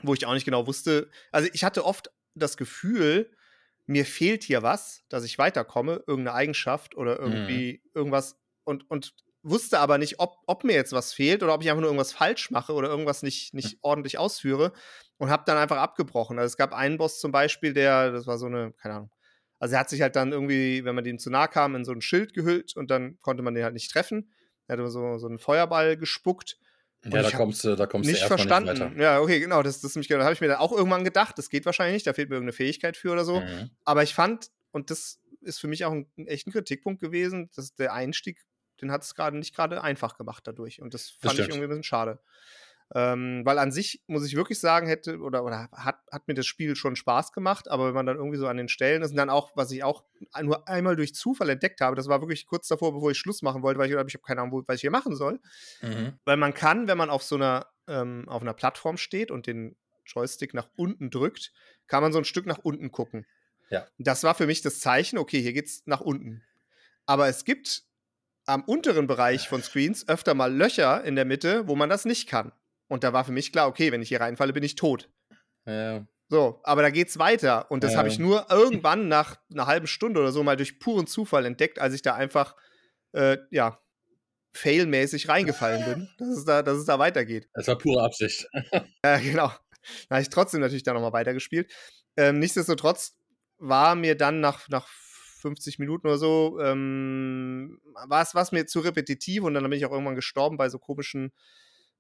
wo 0.01 0.13
ich 0.13 0.25
auch 0.25 0.33
nicht 0.33 0.45
genau 0.45 0.68
wusste. 0.68 1.10
Also 1.31 1.50
ich 1.54 1.63
hatte 1.63 1.86
oft 1.86 2.12
das 2.36 2.57
Gefühl, 2.57 3.31
mir 3.86 4.06
fehlt 4.06 4.44
hier 4.44 4.62
was, 4.62 5.04
dass 5.10 5.24
ich 5.24 5.39
weiterkomme, 5.39 6.04
irgendeine 6.06 6.36
Eigenschaft 6.36 6.95
oder 6.95 7.19
irgendwie 7.19 7.81
mhm. 7.83 7.92
irgendwas 7.94 8.39
und, 8.63 8.89
und 8.89 9.13
wusste 9.42 9.80
aber 9.80 9.98
nicht, 9.98 10.19
ob, 10.19 10.38
ob 10.45 10.63
mir 10.63 10.74
jetzt 10.74 10.94
was 10.94 11.13
fehlt 11.13 11.42
oder 11.44 11.54
ob 11.54 11.62
ich 11.62 11.69
einfach 11.69 11.81
nur 11.81 11.89
irgendwas 11.89 12.13
falsch 12.13 12.51
mache 12.51 12.74
oder 12.74 12.89
irgendwas 12.89 13.24
nicht, 13.24 13.54
nicht 13.54 13.74
mhm. 13.74 13.80
ordentlich 13.81 14.18
ausführe 14.18 14.74
und 15.18 15.30
habe 15.30 15.44
dann 15.45 15.57
einfach 15.57 15.77
abgebrochen. 15.77 16.38
Also 16.38 16.54
es 16.54 16.57
gab 16.57 16.74
einen 16.74 16.98
Boss 16.98 17.19
zum 17.19 17.31
Beispiel, 17.31 17.74
der, 17.74 18.12
das 18.12 18.27
war 18.27 18.38
so 18.38 18.45
eine, 18.45 18.74
keine 18.74 18.95
Ahnung, 18.95 19.12
also 19.59 19.75
er 19.75 19.81
hat 19.81 19.89
sich 19.89 20.01
halt 20.01 20.15
dann 20.15 20.31
irgendwie, 20.31 20.83
wenn 20.85 20.95
man 20.95 21.03
dem 21.03 21.19
zu 21.19 21.29
nah 21.29 21.47
kam, 21.47 21.75
in 21.75 21.85
so 21.85 21.91
ein 21.91 22.01
Schild 22.01 22.33
gehüllt 22.33 22.75
und 22.75 22.89
dann 22.89 23.19
konnte 23.21 23.44
man 23.44 23.53
den 23.53 23.63
halt 23.63 23.73
nicht 23.73 23.91
treffen. 23.91 24.31
Er 24.67 24.77
hat 24.77 24.91
so, 24.91 25.17
so 25.17 25.27
einen 25.27 25.39
Feuerball 25.39 25.97
gespuckt. 25.97 26.57
Ja, 27.03 27.21
da 27.21 27.31
kommst 27.31 27.63
du, 27.63 27.75
da 27.75 27.85
kommst 27.85 28.09
nicht 28.09 28.23
du 28.23 28.27
verstanden. 28.27 28.71
Nicht 28.71 28.81
weiter. 28.81 29.01
Ja, 29.01 29.19
okay, 29.19 29.39
genau. 29.39 29.63
Das, 29.63 29.81
das, 29.81 29.94
das 29.94 30.09
habe 30.09 30.33
ich 30.33 30.41
mir 30.41 30.47
dann 30.47 30.57
auch 30.57 30.71
irgendwann 30.71 31.03
gedacht. 31.03 31.38
Das 31.38 31.50
geht 31.50 31.65
wahrscheinlich 31.65 31.95
nicht. 31.95 32.07
Da 32.07 32.13
fehlt 32.13 32.29
mir 32.29 32.35
irgendeine 32.35 32.53
Fähigkeit 32.53 32.97
für 32.97 33.11
oder 33.11 33.25
so. 33.25 33.41
Mhm. 33.41 33.69
Aber 33.85 34.03
ich 34.03 34.13
fand, 34.13 34.50
und 34.71 34.91
das 34.91 35.19
ist 35.41 35.59
für 35.59 35.67
mich 35.67 35.85
auch 35.85 35.91
ein, 35.91 36.07
ein 36.17 36.27
echter 36.27 36.51
Kritikpunkt 36.51 37.01
gewesen, 37.01 37.50
dass 37.55 37.73
der 37.75 37.94
Einstieg, 37.94 38.41
den 38.81 38.91
hat 38.91 39.03
es 39.03 39.15
gerade 39.15 39.38
nicht 39.38 39.55
gerade 39.55 39.81
einfach 39.81 40.17
gemacht 40.17 40.45
dadurch. 40.45 40.81
Und 40.81 40.94
das 40.94 41.09
fand 41.09 41.39
das 41.39 41.45
ich 41.45 41.50
irgendwie 41.50 41.63
ein 41.63 41.69
bisschen 41.69 41.83
schade. 41.83 42.19
Ähm, 42.95 43.41
weil 43.45 43.59
an 43.59 43.71
sich, 43.71 44.01
muss 44.07 44.25
ich 44.25 44.36
wirklich 44.36 44.59
sagen, 44.59 44.88
hätte 44.88 45.19
oder, 45.19 45.44
oder 45.44 45.69
hat, 45.71 46.00
hat 46.12 46.27
mir 46.27 46.33
das 46.33 46.47
Spiel 46.47 46.75
schon 46.75 46.95
Spaß 46.95 47.33
gemacht, 47.33 47.69
aber 47.69 47.88
wenn 47.88 47.94
man 47.94 48.07
dann 48.07 48.18
irgendwie 48.18 48.38
so 48.38 48.47
an 48.47 48.57
den 48.57 48.68
Stellen 48.68 49.03
ist 49.03 49.12
und 49.12 49.18
dann 49.18 49.30
auch, 49.30 49.51
was 49.56 49.69
ich 49.71 49.83
auch 49.83 50.06
nur 50.41 50.68
einmal 50.68 50.95
durch 50.95 51.13
Zufall 51.13 51.50
entdeckt 51.50 51.81
habe, 51.81 51.95
das 51.95 52.07
war 52.07 52.21
wirklich 52.21 52.47
kurz 52.47 52.68
davor, 52.68 52.94
bevor 52.94 53.12
ich 53.12 53.18
Schluss 53.18 53.44
machen 53.44 53.62
wollte, 53.62 53.80
weil 53.80 53.88
ich 53.88 53.94
glaube, 53.94 54.09
ich 54.09 54.15
habe 54.15 54.24
keine 54.24 54.41
Ahnung, 54.41 54.63
was 54.65 54.75
ich 54.75 54.81
hier 54.81 54.91
machen 54.91 55.15
soll. 55.15 55.39
Mhm. 55.81 56.13
Weil 56.25 56.38
man 56.38 56.56
kann, 56.56 56.88
wenn 56.88 56.97
man 56.97 57.12
auf 57.12 57.21
so 57.21 57.36
einer, 57.36 57.68
ähm, 57.88 58.27
auf 58.27 58.41
einer 58.41 58.53
Plattform 58.53 58.97
steht 58.97 59.30
und 59.30 59.45
den 59.45 59.75
Joystick 60.06 60.56
nach 60.56 60.69
unten 60.75 61.12
drückt, 61.12 61.53
kann 61.88 62.01
man 62.01 62.12
so 62.12 62.18
ein 62.18 62.25
Stück 62.25 62.47
nach 62.47 62.57
unten 62.57 62.91
gucken. 62.91 63.27
Ja. 63.69 63.86
Das 64.00 64.24
war 64.24 64.33
für 64.33 64.47
mich 64.47 64.63
das 64.63 64.80
Zeichen, 64.80 65.19
okay, 65.19 65.41
hier 65.41 65.53
geht's 65.53 65.83
nach 65.86 66.01
unten. 66.01 66.44
Aber 67.06 67.27
es 67.27 67.45
gibt 67.45 67.83
am 68.47 68.63
unteren 68.63 69.06
Bereich 69.06 69.47
von 69.47 69.62
Screens 69.62 70.07
öfter 70.07 70.33
mal 70.33 70.51
Löcher 70.51 71.03
in 71.03 71.15
der 71.15 71.25
Mitte, 71.25 71.68
wo 71.68 71.75
man 71.75 71.89
das 71.89 72.06
nicht 72.06 72.27
kann. 72.27 72.51
Und 72.89 73.03
da 73.06 73.13
war 73.13 73.24
für 73.24 73.31
mich 73.31 73.53
klar, 73.53 73.68
okay, 73.68 73.91
wenn 73.94 74.01
ich 74.01 74.09
hier 74.09 74.19
reinfalle, 74.19 74.51
bin 74.51 74.63
ich 74.63 74.75
tot. 74.75 75.09
Ja. 75.65 76.06
So, 76.27 76.59
aber 76.63 76.81
da 76.81 76.89
geht's 76.89 77.18
weiter. 77.18 77.71
Und 77.71 77.83
das 77.83 77.94
ja. 77.94 78.00
habe 78.00 78.09
ich 78.09 78.19
nur 78.19 78.47
irgendwann 78.50 79.07
nach 79.07 79.38
einer 79.51 79.68
halben 79.68 79.88
Stunde 79.88 80.19
oder 80.19 80.31
so 80.31 80.44
mal 80.44 80.57
durch 80.57 80.80
puren 80.80 81.07
Zufall 81.07 81.45
entdeckt, 81.45 81.80
als 81.80 81.94
ich 81.94 82.01
da 82.01 82.15
einfach, 82.15 82.56
äh, 83.13 83.38
ja, 83.51 83.80
failmäßig 84.53 85.30
reingefallen 85.30 85.86
bin, 85.86 86.09
dass 86.18 86.38
es 86.38 86.45
da, 86.45 86.63
dass 86.63 86.77
es 86.77 86.86
da 86.86 87.00
weitergeht. 87.00 87.47
Das 87.53 87.68
war 87.68 87.77
pure 87.77 88.03
Absicht. 88.03 88.47
ja, 89.06 89.18
genau. 89.19 89.51
Da 90.09 90.15
habe 90.15 90.21
ich 90.21 90.30
trotzdem 90.30 90.62
natürlich 90.62 90.83
da 90.83 90.94
nochmal 90.94 91.13
weitergespielt. 91.13 91.71
Ähm, 92.18 92.39
nichtsdestotrotz 92.39 93.15
war 93.57 93.95
mir 93.95 94.15
dann 94.15 94.39
nach, 94.39 94.68
nach 94.69 94.88
50 94.88 95.80
Minuten 95.80 96.07
oder 96.07 96.18
so, 96.18 96.59
ähm, 96.62 97.80
war 98.07 98.24
es 98.24 98.51
mir 98.51 98.65
zu 98.65 98.80
repetitiv 98.80 99.44
und 99.44 99.53
dann 99.53 99.63
bin 99.63 99.74
ich 99.74 99.86
auch 99.86 99.91
irgendwann 99.91 100.15
gestorben 100.15 100.57
bei 100.57 100.69
so 100.69 100.80
komischen 100.80 101.31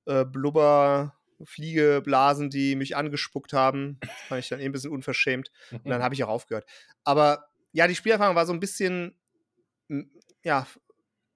äh, 0.09 0.25
Blubber, 0.25 1.15
Fliegeblasen, 1.43 2.49
die 2.49 2.75
mich 2.75 2.97
angespuckt 2.97 3.53
haben. 3.53 3.97
Das 4.01 4.11
fand 4.27 4.43
ich 4.43 4.49
dann 4.49 4.59
eh 4.59 4.65
ein 4.65 4.71
bisschen 4.71 4.91
unverschämt. 4.91 5.51
Und 5.71 5.87
dann 5.87 6.03
habe 6.03 6.13
ich 6.13 6.23
auch 6.23 6.29
aufgehört. 6.29 6.65
Aber 7.03 7.45
ja, 7.71 7.87
die 7.87 7.95
Spielerfahrung 7.95 8.35
war 8.35 8.45
so 8.45 8.53
ein 8.53 8.59
bisschen, 8.59 9.15
ja, 10.43 10.67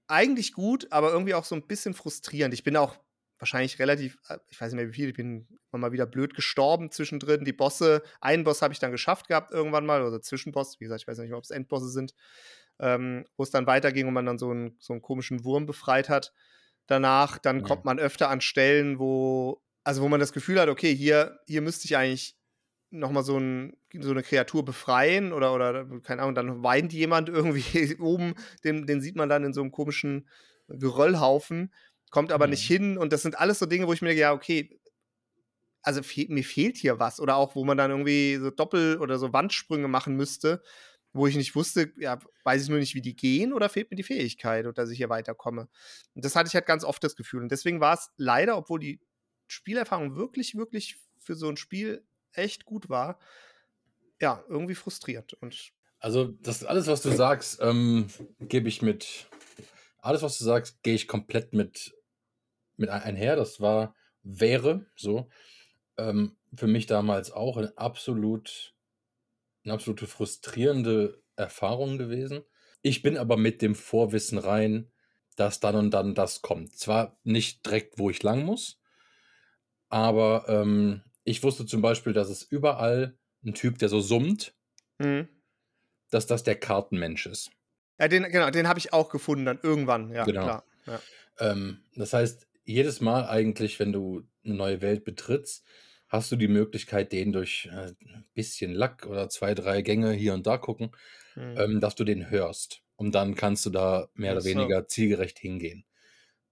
eigentlich 0.08 0.54
gut, 0.54 0.92
aber 0.92 1.12
irgendwie 1.12 1.36
auch 1.36 1.46
so 1.46 1.56
ein 1.56 1.68
bisschen 1.68 1.94
frustrierend. 1.94 2.54
Ich 2.54 2.64
bin 2.64 2.76
auch 2.76 2.98
wahrscheinlich 3.40 3.80
relativ, 3.80 4.18
äh, 4.28 4.38
ich 4.50 4.60
weiß 4.60 4.72
nicht 4.72 4.82
mehr 4.82 4.90
wie 4.90 4.94
viel, 4.94 5.10
ich 5.10 5.16
bin 5.16 5.48
mal 5.72 5.92
wieder 5.92 6.06
blöd 6.06 6.34
gestorben 6.34 6.92
zwischendrin. 6.92 7.46
Die 7.46 7.54
Bosse, 7.54 8.04
einen 8.22 8.44
Boss 8.44 8.62
habe 8.62 8.74
ich 8.74 8.80
dann 8.80 8.92
geschafft 8.92 9.28
gehabt 9.28 9.52
irgendwann 9.52 9.86
mal, 9.86 10.04
oder 10.04 10.22
Zwischenboss, 10.22 10.80
wie 10.80 10.86
gesagt, 10.86 11.02
ich 11.02 11.08
weiß 11.08 11.18
nicht 11.20 11.30
mehr, 11.30 11.38
ob 11.38 11.44
es 11.44 11.52
Endbosse 11.52 11.90
sind, 11.90 12.14
ähm, 12.80 13.26
wo 13.38 13.44
es 13.44 13.52
dann 13.52 13.68
weiterging 13.68 14.08
und 14.08 14.14
man 14.14 14.26
dann 14.26 14.38
so 14.38 14.52
einen, 14.52 14.76
so 14.80 14.94
einen 14.94 15.02
komischen 15.02 15.44
Wurm 15.44 15.66
befreit 15.66 16.10
hat 16.10 16.34
danach, 16.88 17.38
dann 17.38 17.60
ja. 17.60 17.66
kommt 17.66 17.86
man 17.86 18.00
öfter 18.00 18.30
an 18.30 18.42
Stellen, 18.42 19.00
wo, 19.00 19.62
also 19.84 20.02
wo 20.02 20.10
man 20.10 20.20
das 20.20 20.34
Gefühl 20.34 20.60
hat, 20.60 20.70
okay, 20.70 20.96
hier, 20.96 21.40
hier 21.48 21.62
müsste 21.62 21.86
ich 21.86 21.98
eigentlich 21.98 22.36
nochmal 22.90 23.24
so, 23.24 23.38
ein, 23.38 23.76
so 24.00 24.12
eine 24.12 24.24
Kreatur 24.24 24.64
befreien 24.64 25.34
oder, 25.34 25.54
oder, 25.54 25.86
keine 26.04 26.22
Ahnung, 26.22 26.36
dann 26.36 26.64
weint 26.64 26.94
jemand 26.94 27.30
irgendwie 27.30 27.96
oben, 28.00 28.36
den, 28.64 28.86
den 28.86 29.02
sieht 29.02 29.16
man 29.16 29.30
dann 29.30 29.44
in 29.44 29.54
so 29.54 29.62
einem 29.62 29.72
komischen 29.72 30.28
Geröllhaufen, 30.68 31.74
kommt 32.12 32.32
aber 32.32 32.46
mhm. 32.48 32.52
nicht 32.52 32.66
hin 32.66 32.98
und 32.98 33.12
das 33.12 33.24
sind 33.24 33.38
alles 33.40 33.60
so 33.60 33.66
Dinge, 33.66 33.88
wo 33.88 33.94
ich 33.94 34.02
mir 34.02 34.10
denke, 34.10 34.22
ja, 34.22 34.34
okay, 34.34 34.80
also 35.82 36.02
fe 36.02 36.28
mir 36.30 36.44
fehlt 36.44 36.78
hier 36.78 37.00
was 37.00 37.20
oder 37.20 37.36
auch, 37.36 37.56
wo 37.56 37.66
man 37.66 37.78
dann 37.78 37.92
irgendwie 37.92 38.38
so 38.38 38.50
Doppel- 38.52 39.00
oder 39.00 39.18
so 39.18 39.34
Wandsprünge 39.34 39.88
machen 39.88 40.16
müsste, 40.16 40.62
wo 41.14 41.28
ich 41.28 41.36
nicht 41.36 41.56
wusste, 41.56 41.94
ja, 41.98 42.20
weiß 42.44 42.64
ich 42.64 42.70
nur 42.70 42.80
nicht, 42.80 42.96
wie 42.96 43.02
die 43.02 43.16
gehen 43.16 43.54
oder 43.54 43.70
fehlt 43.70 43.92
mir 43.92 43.98
die 43.98 44.04
Fähigkeit, 44.04 44.66
dass 44.76 44.90
ich 44.90 44.98
hier 44.98 45.10
weiterkomme. 45.10 45.70
Und 46.16 46.26
das 46.26 46.36
hatte 46.36 46.48
ich 46.48 46.56
halt 46.56 46.66
ganz 46.66 46.84
oft 46.84 47.04
das 47.04 47.16
Gefühl. 47.16 47.42
Und 47.42 47.52
deswegen 47.52 47.80
war 47.80 47.94
es 47.94 48.10
leider, 48.18 48.58
obwohl 48.58 48.80
die 48.80 49.00
Spielerfahrung 49.48 50.16
wirklich, 50.16 50.56
wirklich 50.56 50.98
für 51.20 51.36
so 51.36 51.48
ein 51.48 51.58
Spiel 51.58 52.04
echt 52.34 52.66
gut 52.66 52.90
war, 52.90 53.20
ja, 54.20 54.44
irgendwie 54.50 54.76
frustriert. 54.76 55.34
Und 55.34 55.74
also, 56.00 56.26
das 56.26 56.66
alles, 56.66 56.88
was 56.88 57.02
du 57.02 57.12
sagst, 57.12 57.60
ähm, 57.62 58.08
gebe 58.40 58.68
ich 58.68 58.82
mit. 58.82 59.28
Alles, 60.00 60.22
was 60.22 60.38
du 60.38 60.44
sagst, 60.44 60.84
gehe 60.84 60.96
ich 60.96 61.08
komplett 61.08 61.54
mit, 61.54 61.96
mit 62.76 62.90
einher. 62.90 63.36
Das 63.36 63.62
war, 63.62 63.96
wäre 64.22 64.86
so. 64.96 65.30
Ähm, 65.98 66.36
für 66.56 66.68
mich 66.68 66.88
damals 66.88 67.32
auch 67.32 67.58
ein 67.58 67.78
absolut 67.78 68.74
'ne 69.66 69.74
absolute 69.74 70.08
frustrierende 70.08 71.22
Erfahrung 71.36 71.98
gewesen. 71.98 72.44
Ich 72.82 73.02
bin 73.02 73.18
aber 73.18 73.38
mit 73.38 73.62
dem 73.62 73.76
Vorwissen 73.76 74.38
rein, 74.38 74.92
dass 75.36 75.60
dann 75.60 75.76
und 75.76 75.92
dann 75.92 76.16
das 76.16 76.42
kommt. 76.42 76.78
Zwar 76.78 77.20
nicht 77.24 77.66
direkt, 77.66 77.98
wo 78.00 78.10
ich 78.10 78.24
lang 78.24 78.44
muss, 78.46 78.80
aber 79.90 80.46
ähm, 80.50 81.02
ich 81.24 81.44
wusste 81.44 81.66
zum 81.66 81.82
Beispiel, 81.82 82.14
dass 82.14 82.30
es 82.30 82.44
überall 82.44 83.18
ein 83.46 83.54
Typ, 83.54 83.78
der 83.80 83.90
so 83.90 84.00
summt, 84.00 84.56
Mhm. 85.00 85.28
dass 86.12 86.28
das 86.28 86.44
der 86.44 86.58
Kartenmensch 86.58 87.26
ist. 87.26 87.52
Ja, 88.00 88.08
den, 88.08 88.24
genau, 88.32 88.50
den 88.52 88.68
habe 88.68 88.80
ich 88.80 88.94
auch 88.94 89.10
gefunden 89.10 89.46
dann 89.46 89.60
irgendwann, 89.62 90.12
ja, 90.12 90.28
Genau. 90.28 90.42
klar. 90.42 90.66
Ja. 90.86 91.04
Ähm, 91.40 91.86
das 91.96 92.14
heißt, 92.14 92.48
jedes 92.66 93.02
Mal 93.02 93.28
eigentlich, 93.28 93.80
wenn 93.80 93.94
du 93.94 94.24
eine 94.46 94.56
neue 94.56 94.82
Welt 94.82 95.06
betrittst, 95.06 95.66
hast 96.14 96.32
du 96.32 96.38
die 96.38 96.48
Möglichkeit, 96.50 97.12
den 97.14 97.34
durch 97.34 97.68
äh, 97.72 97.94
ein 98.06 98.26
bisschen 98.36 98.74
Lack 98.74 99.08
oder 99.08 99.30
zwei, 99.30 99.56
drei 99.56 99.82
Gänge 99.84 100.14
hier 100.14 100.34
und 100.36 100.48
da 100.48 100.58
gucken, 100.60 100.92
Mhm. 101.36 101.56
ähm, 101.58 101.82
dass 101.82 101.96
du 101.96 102.04
den 102.06 102.30
hörst. 102.30 102.84
Und 102.98 103.16
dann 103.16 103.36
kannst 103.36 103.66
du 103.66 103.72
da 103.72 104.10
mehr 104.16 104.34
oder 104.34 104.46
weniger 104.46 104.88
zielgerecht 104.88 105.40
hingehen. 105.40 105.86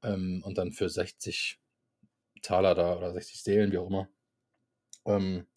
Ähm, 0.04 0.44
und 0.46 0.58
dann 0.58 0.72
für 0.74 0.90
60 0.90 1.60
Taler 2.44 2.76
da 2.76 2.98
oder 2.98 3.14
60 3.14 3.44
Seelen, 3.44 3.72
wie 3.72 3.80
auch 3.80 3.88
immer, 3.90 4.10
ähm, 5.06 5.48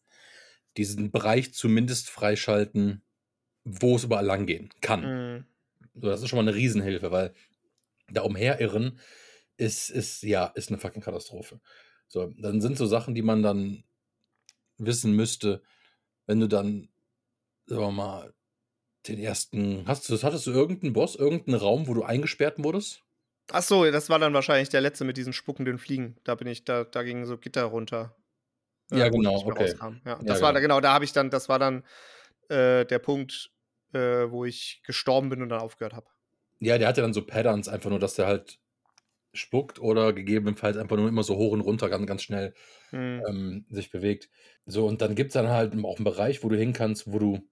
diesen 0.77 1.11
Bereich 1.13 1.55
zumindest 1.55 2.11
freischalten, 2.11 3.03
wo 3.65 3.97
es 3.97 4.05
überall 4.05 4.27
lang 4.27 4.47
gehen 4.47 4.71
kann. 4.81 5.03
Mhm. 5.03 5.47
So, 5.95 6.09
das 6.09 6.23
ist 6.23 6.29
schon 6.29 6.39
mal 6.39 6.49
eine 6.49 6.57
Riesenhilfe, 6.57 7.13
weil 7.13 7.35
da 8.11 8.23
umherirren 8.23 8.99
ist, 9.57 9.91
ist, 9.91 10.23
ja, 10.23 10.47
ist 10.49 10.71
eine 10.71 10.79
fucking 10.79 11.03
Katastrophe. 11.03 11.61
So, 12.09 12.29
dann 12.39 12.61
sind 12.61 12.79
so 12.79 12.87
Sachen, 12.87 13.15
die 13.15 13.23
man 13.23 13.43
dann 13.43 13.85
wissen 14.79 15.13
müsste, 15.13 15.63
wenn 16.27 16.41
du 16.41 16.49
dann, 16.49 16.89
sagen 17.67 17.83
wir 17.83 17.91
mal, 17.93 18.35
den 19.09 19.19
ersten, 19.19 19.87
hast 19.87 20.09
du, 20.09 20.23
hattest 20.23 20.47
du 20.47 20.51
irgendeinen 20.51 20.93
Boss, 20.93 21.15
irgendeinen 21.17 21.59
Raum, 21.59 21.87
wo 21.87 21.95
du 21.95 22.03
eingesperrt 22.03 22.63
wurdest? 22.63 23.03
Ach 23.53 23.63
so, 23.63 23.85
das 23.91 24.09
war 24.09 24.19
dann 24.19 24.33
wahrscheinlich 24.33 24.71
der 24.71 24.81
letzte 24.81 25.05
mit 25.05 25.17
diesen 25.17 25.33
spuckenden 25.35 25.79
Fliegen. 25.79 26.17
Da 26.25 26.35
bin 26.35 26.47
ich, 26.47 26.65
da, 26.65 26.85
da 26.85 27.03
gingen 27.03 27.27
so 27.27 27.37
Gitter 27.37 27.65
runter. 27.65 28.17
äh, 28.91 28.99
Ja, 28.99 29.07
ich 29.07 29.13
genau, 29.13 29.45
okay. 29.45 29.75
Ja, 29.79 29.97
Ja, 30.07 30.19
das 30.23 30.41
war 30.41 30.53
genau. 30.53 30.53
da, 30.53 30.61
genau, 30.61 30.81
da 30.81 30.95
habe 30.95 31.05
ich 31.05 31.13
dann, 31.13 31.29
das 31.31 31.49
war 31.51 31.59
dann 31.59 31.85
äh, 32.49 32.87
der 32.87 32.99
Punkt, 32.99 33.51
äh, 33.93 34.31
wo 34.31 34.47
ich 34.47 34.83
gestorben 34.87 35.29
bin 35.29 35.43
und 35.43 35.51
dann 35.51 35.61
aufgehört 35.61 35.93
habe. 35.95 36.07
Ja, 36.61 36.79
der 36.79 36.89
hatte 36.89 37.03
dann 37.03 37.13
so 37.13 37.23
Patterns, 37.27 37.69
einfach 37.69 37.91
nur, 37.91 37.99
dass 37.99 38.15
der 38.15 38.27
halt 38.27 38.59
spuckt 39.35 39.81
oder 39.81 40.13
gegebenenfalls 40.13 40.77
einfach 40.77 40.97
nur 40.97 41.09
immer 41.09 41.23
so 41.23 41.37
hoch 41.37 41.53
und 41.53 41.61
runter 41.61 41.89
ganz, 41.91 42.07
ganz 42.07 42.23
schnell 42.23 42.55
Mhm. 42.93 43.23
ähm, 43.29 43.67
sich 43.71 43.91
bewegt. 43.91 44.31
So, 44.67 44.87
und 44.87 45.01
dann 45.03 45.15
gibt 45.15 45.31
es 45.31 45.35
dann 45.35 45.49
halt 45.49 45.75
auch 45.85 45.97
einen 45.97 46.05
Bereich, 46.05 46.45
wo 46.45 46.49
du 46.49 46.57
hin 46.57 46.73
kannst, 46.73 47.13
wo 47.13 47.19
du 47.19 47.49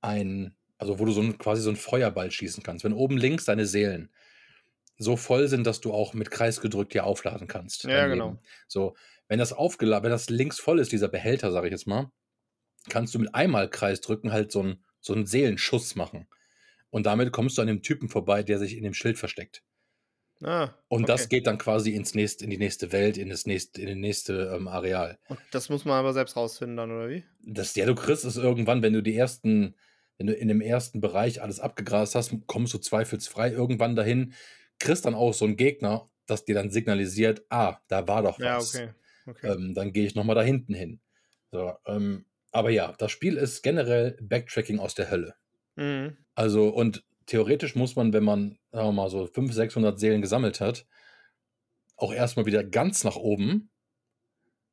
ein, 0.00 0.56
also 0.78 0.98
wo 0.98 1.04
du 1.04 1.12
so 1.12 1.20
ein, 1.22 1.38
quasi 1.38 1.62
so 1.62 1.70
einen 1.70 1.76
Feuerball 1.76 2.30
schießen 2.30 2.62
kannst. 2.62 2.84
Wenn 2.84 2.92
oben 2.92 3.16
links 3.16 3.44
deine 3.44 3.66
Seelen 3.66 4.12
so 4.98 5.16
voll 5.16 5.48
sind, 5.48 5.66
dass 5.66 5.80
du 5.80 5.92
auch 5.92 6.14
mit 6.14 6.30
Kreis 6.30 6.60
gedrückt 6.60 6.92
hier 6.92 7.04
aufladen 7.06 7.48
kannst. 7.48 7.84
Ja, 7.84 8.06
genau. 8.06 8.26
Leben. 8.26 8.40
So, 8.68 8.96
wenn 9.28 9.38
das 9.38 9.52
aufgeladen, 9.52 10.04
wenn 10.04 10.10
das 10.10 10.30
links 10.30 10.60
voll 10.60 10.78
ist, 10.80 10.92
dieser 10.92 11.08
Behälter, 11.08 11.52
sage 11.52 11.68
ich 11.68 11.72
jetzt 11.72 11.86
mal, 11.86 12.12
kannst 12.88 13.14
du 13.14 13.18
mit 13.18 13.34
einmal 13.34 13.70
Kreis 13.70 14.00
drücken 14.00 14.32
halt 14.32 14.52
so 14.52 14.60
einen, 14.60 14.84
so 15.00 15.14
einen 15.14 15.26
Seelenschuss 15.26 15.96
machen. 15.96 16.28
Und 16.90 17.06
damit 17.06 17.32
kommst 17.32 17.58
du 17.58 17.62
an 17.62 17.68
dem 17.68 17.82
Typen 17.82 18.08
vorbei, 18.08 18.42
der 18.42 18.58
sich 18.58 18.76
in 18.76 18.84
dem 18.84 18.94
Schild 18.94 19.18
versteckt. 19.18 19.62
Ah, 20.42 20.74
Und 20.88 21.08
das 21.08 21.22
okay. 21.22 21.28
geht 21.28 21.46
dann 21.46 21.58
quasi 21.58 21.92
ins 21.94 22.14
nächste, 22.14 22.44
in 22.44 22.50
die 22.50 22.58
nächste 22.58 22.92
Welt, 22.92 23.16
in 23.18 23.28
das 23.28 23.46
nächste, 23.46 23.80
in 23.80 23.88
das 23.88 23.96
nächste 23.96 24.52
ähm, 24.54 24.68
Areal. 24.68 25.18
Und 25.28 25.40
das 25.50 25.68
muss 25.68 25.84
man 25.84 25.98
aber 25.98 26.12
selbst 26.12 26.36
rausfinden 26.36 26.76
dann, 26.76 26.90
oder 26.90 27.08
wie? 27.08 27.24
Das, 27.40 27.74
ja, 27.74 27.86
du 27.86 27.94
kriegst 27.94 28.24
es 28.24 28.36
irgendwann, 28.36 28.82
wenn 28.82 28.92
du 28.92 29.02
die 29.02 29.16
ersten, 29.16 29.74
wenn 30.18 30.26
du 30.26 30.34
in 30.34 30.48
dem 30.48 30.60
ersten 30.60 31.00
Bereich 31.00 31.42
alles 31.42 31.60
abgegrast 31.60 32.14
hast, 32.14 32.34
kommst 32.46 32.72
du 32.74 32.78
zweifelsfrei 32.78 33.50
irgendwann 33.50 33.96
dahin, 33.96 34.34
kriegst 34.78 35.04
dann 35.04 35.14
auch 35.14 35.34
so 35.34 35.44
einen 35.44 35.56
Gegner, 35.56 36.10
das 36.26 36.44
dir 36.44 36.54
dann 36.54 36.70
signalisiert, 36.70 37.44
ah, 37.50 37.78
da 37.88 38.08
war 38.08 38.22
doch 38.22 38.38
Ja, 38.38 38.56
was. 38.58 38.74
okay. 38.74 38.90
okay. 39.26 39.52
Ähm, 39.52 39.74
dann 39.74 39.92
gehe 39.92 40.06
ich 40.06 40.14
nochmal 40.14 40.36
da 40.36 40.42
hinten 40.42 40.74
hin. 40.74 41.00
So, 41.50 41.74
ähm, 41.86 42.26
aber 42.52 42.70
ja, 42.70 42.92
das 42.98 43.10
Spiel 43.12 43.36
ist 43.36 43.62
generell 43.62 44.16
Backtracking 44.22 44.78
aus 44.78 44.94
der 44.94 45.10
Hölle. 45.10 45.34
Mhm. 45.76 46.16
Also, 46.34 46.68
und 46.68 47.04
theoretisch 47.26 47.74
muss 47.74 47.96
man, 47.96 48.12
wenn 48.12 48.24
man, 48.24 48.58
sagen 48.72 48.88
wir 48.88 48.92
mal, 48.92 49.10
so 49.10 49.26
500, 49.26 49.54
600 49.54 50.00
Seelen 50.00 50.22
gesammelt 50.22 50.60
hat, 50.60 50.86
auch 51.96 52.12
erstmal 52.12 52.46
wieder 52.46 52.64
ganz 52.64 53.04
nach 53.04 53.16
oben, 53.16 53.70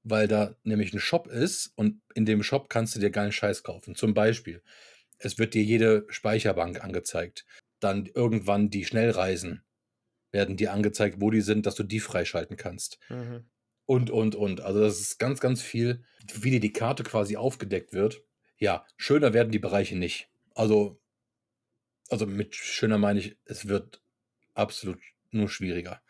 weil 0.03 0.27
da 0.27 0.55
nämlich 0.63 0.93
ein 0.93 0.99
Shop 0.99 1.27
ist 1.27 1.71
und 1.75 2.01
in 2.15 2.25
dem 2.25 2.43
Shop 2.43 2.69
kannst 2.69 2.95
du 2.95 2.99
dir 2.99 3.11
geilen 3.11 3.31
Scheiß 3.31 3.63
kaufen. 3.63 3.95
Zum 3.95 4.13
Beispiel, 4.13 4.63
es 5.19 5.37
wird 5.37 5.53
dir 5.53 5.63
jede 5.63 6.05
Speicherbank 6.09 6.83
angezeigt. 6.83 7.45
Dann 7.79 8.07
irgendwann 8.07 8.69
die 8.69 8.85
Schnellreisen 8.85 9.63
werden 10.31 10.57
dir 10.57 10.73
angezeigt, 10.73 11.17
wo 11.19 11.29
die 11.29 11.41
sind, 11.41 11.65
dass 11.65 11.75
du 11.75 11.83
die 11.83 11.99
freischalten 11.99 12.57
kannst. 12.57 12.99
Mhm. 13.09 13.45
Und, 13.85 14.09
und, 14.09 14.35
und. 14.35 14.61
Also 14.61 14.79
das 14.79 14.99
ist 14.99 15.19
ganz, 15.19 15.39
ganz 15.39 15.61
viel, 15.61 16.03
wie 16.33 16.51
dir 16.51 16.59
die 16.59 16.73
Karte 16.73 17.03
quasi 17.03 17.35
aufgedeckt 17.35 17.93
wird. 17.93 18.23
Ja, 18.57 18.85
schöner 18.95 19.33
werden 19.33 19.51
die 19.51 19.59
Bereiche 19.59 19.97
nicht. 19.97 20.29
Also, 20.53 21.00
also 22.11 22.25
mit 22.25 22.55
schöner 22.55 22.97
meine 22.97 23.19
ich, 23.19 23.37
es 23.45 23.67
wird 23.67 24.01
absolut 24.53 24.99
nur 25.31 25.49
schwieriger. 25.49 26.01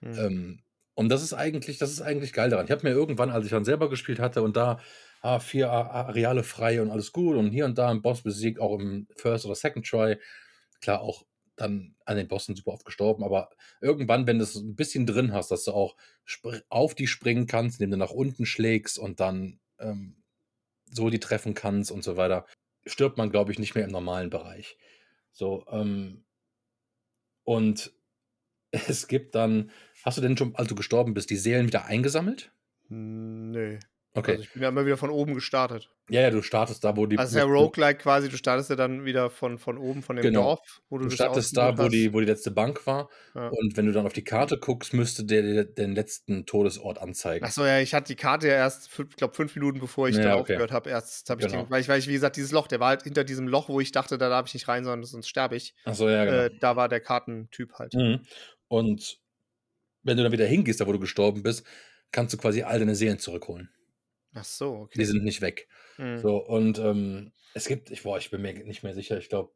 Mhm. 0.00 0.18
Ähm, 0.18 0.62
und 0.94 1.08
das 1.08 1.22
ist 1.22 1.32
eigentlich, 1.32 1.78
das 1.78 1.90
ist 1.90 2.00
eigentlich 2.00 2.32
geil 2.32 2.50
daran. 2.50 2.66
Ich 2.66 2.72
habe 2.72 2.86
mir 2.86 2.94
irgendwann, 2.94 3.30
als 3.30 3.44
ich 3.44 3.50
dann 3.50 3.64
selber 3.64 3.90
gespielt 3.90 4.18
hatte 4.18 4.42
und 4.42 4.56
da 4.56 4.80
ah, 5.22 5.40
vier 5.40 5.70
Areale 5.70 6.42
frei 6.42 6.80
und 6.80 6.90
alles 6.90 7.12
gut 7.12 7.36
und 7.36 7.50
hier 7.50 7.64
und 7.64 7.78
da 7.78 7.90
einen 7.90 8.02
Boss 8.02 8.22
besiegt, 8.22 8.60
auch 8.60 8.78
im 8.78 9.08
First 9.16 9.44
oder 9.44 9.54
Second 9.54 9.86
Try. 9.86 10.16
Klar, 10.80 11.00
auch 11.00 11.26
dann 11.56 11.96
an 12.04 12.16
den 12.16 12.28
Bossen 12.28 12.54
super 12.54 12.72
oft 12.72 12.84
gestorben, 12.84 13.24
aber 13.24 13.48
irgendwann, 13.80 14.26
wenn 14.26 14.38
du 14.38 14.44
es 14.44 14.54
ein 14.56 14.76
bisschen 14.76 15.06
drin 15.06 15.32
hast, 15.32 15.50
dass 15.50 15.64
du 15.64 15.72
auch 15.72 15.96
auf 16.68 16.94
die 16.94 17.06
springen 17.06 17.46
kannst, 17.46 17.80
indem 17.80 17.92
du 17.92 17.96
nach 17.96 18.10
unten 18.10 18.44
schlägst 18.44 18.98
und 18.98 19.20
dann 19.20 19.58
ähm, 19.78 20.22
so 20.90 21.08
die 21.08 21.20
treffen 21.20 21.54
kannst 21.54 21.90
und 21.90 22.04
so 22.04 22.16
weiter, 22.16 22.46
stirbt 22.84 23.16
man, 23.16 23.30
glaube 23.30 23.52
ich, 23.52 23.58
nicht 23.58 23.74
mehr 23.74 23.84
im 23.84 23.90
normalen 23.90 24.28
Bereich. 24.28 24.76
So, 25.36 25.66
ähm, 25.68 26.24
und 27.44 27.92
es 28.70 29.06
gibt 29.06 29.34
dann, 29.34 29.70
hast 30.02 30.16
du 30.16 30.22
denn 30.22 30.38
schon, 30.38 30.56
als 30.56 30.68
du 30.68 30.74
gestorben 30.74 31.12
bist, 31.12 31.28
die 31.28 31.36
Seelen 31.36 31.66
wieder 31.66 31.84
eingesammelt? 31.84 32.52
Nö. 32.88 33.78
Okay. 34.16 34.32
Also 34.32 34.42
ich 34.44 34.52
bin 34.52 34.62
ja 34.62 34.70
immer 34.70 34.86
wieder 34.86 34.96
von 34.96 35.10
oben 35.10 35.34
gestartet. 35.34 35.90
ja, 36.08 36.22
ja, 36.22 36.30
du 36.30 36.40
startest 36.40 36.82
da, 36.84 36.96
wo 36.96 37.04
die. 37.06 37.18
Also 37.18 37.36
der 37.36 37.46
wo- 37.48 37.52
Roguelike 37.58 37.98
quasi, 38.00 38.28
du 38.30 38.36
startest 38.36 38.70
ja 38.70 38.76
dann 38.76 39.04
wieder 39.04 39.28
von, 39.30 39.58
von 39.58 39.76
oben, 39.76 40.02
von 40.02 40.16
dem 40.16 40.22
Genau. 40.22 40.42
Dorf, 40.42 40.80
wo 40.88 40.96
du, 40.98 41.04
Du 41.04 41.10
startest 41.10 41.56
da, 41.56 41.76
wo 41.76 41.88
die, 41.88 42.12
wo 42.14 42.20
die 42.20 42.26
letzte 42.26 42.50
Bank 42.50 42.86
war. 42.86 43.08
Ja. 43.34 43.48
Und 43.48 43.76
wenn 43.76 43.84
du 43.86 43.92
dann 43.92 44.06
auf 44.06 44.14
die 44.14 44.24
Karte 44.24 44.56
guckst, 44.58 44.94
müsste 44.94 45.24
der 45.24 45.42
dir 45.42 45.64
den 45.64 45.94
letzten 45.94 46.46
Todesort 46.46 46.98
anzeigen. 46.98 47.44
Achso, 47.44 47.64
ja, 47.66 47.78
ich 47.80 47.92
hatte 47.94 48.08
die 48.08 48.16
Karte 48.16 48.48
ja 48.48 48.54
erst, 48.54 48.88
ich 48.98 49.16
glaube, 49.16 49.34
fünf 49.34 49.54
Minuten 49.54 49.80
bevor 49.80 50.08
ich 50.08 50.16
Ja, 50.16 50.22
da 50.22 50.30
okay. 50.34 50.40
aufgehört 50.54 50.72
habe. 50.72 50.88
Erst 50.90 51.28
habe 51.28 51.42
ich 51.42 51.46
Genau. 51.48 51.64
den, 51.64 51.70
weil 51.70 51.82
ich, 51.82 51.88
weil 51.88 51.98
ich, 51.98 52.08
wie 52.08 52.12
gesagt, 52.14 52.36
dieses 52.36 52.52
Loch, 52.52 52.68
der 52.68 52.80
war 52.80 52.88
halt 52.88 53.02
hinter 53.02 53.22
diesem 53.24 53.46
Loch, 53.48 53.68
wo 53.68 53.80
ich 53.80 53.92
dachte, 53.92 54.16
da 54.16 54.28
darf 54.30 54.46
ich 54.48 54.54
nicht 54.54 54.66
rein, 54.68 54.82
sondern 54.84 55.04
sonst 55.04 55.28
sterbe 55.28 55.56
ich. 55.56 55.74
Achso, 55.84 56.08
ja, 56.08 56.24
genau. 56.24 56.36
Äh, 56.44 56.50
da 56.58 56.74
war 56.76 56.88
der 56.88 57.00
Kartentyp 57.00 57.74
halt. 57.74 57.92
Mhm. 57.94 58.20
Und 58.68 59.18
wenn 60.02 60.16
du 60.16 60.22
dann 60.22 60.32
wieder 60.32 60.46
hingehst, 60.46 60.80
da 60.80 60.86
wo 60.86 60.92
du 60.92 61.00
gestorben 61.00 61.42
bist, 61.42 61.66
kannst 62.12 62.32
du 62.32 62.38
quasi 62.38 62.62
all 62.62 62.78
deine 62.78 62.94
Seelen 62.94 63.18
zurückholen. 63.18 63.68
Ach 64.36 64.44
so, 64.44 64.72
okay. 64.82 64.96
Die 64.96 65.04
sind 65.04 65.22
nicht 65.24 65.40
weg. 65.42 65.68
Mhm. 65.98 66.22
So, 66.22 66.38
und 66.44 66.78
ähm, 66.78 67.32
es 67.54 67.66
gibt, 67.68 67.90
ich, 67.90 68.02
boah, 68.02 68.18
ich 68.18 68.30
bin 68.30 68.42
mir 68.42 68.52
nicht 68.64 68.82
mehr 68.82 68.94
sicher, 68.94 69.18
ich 69.18 69.28
glaube, 69.28 69.52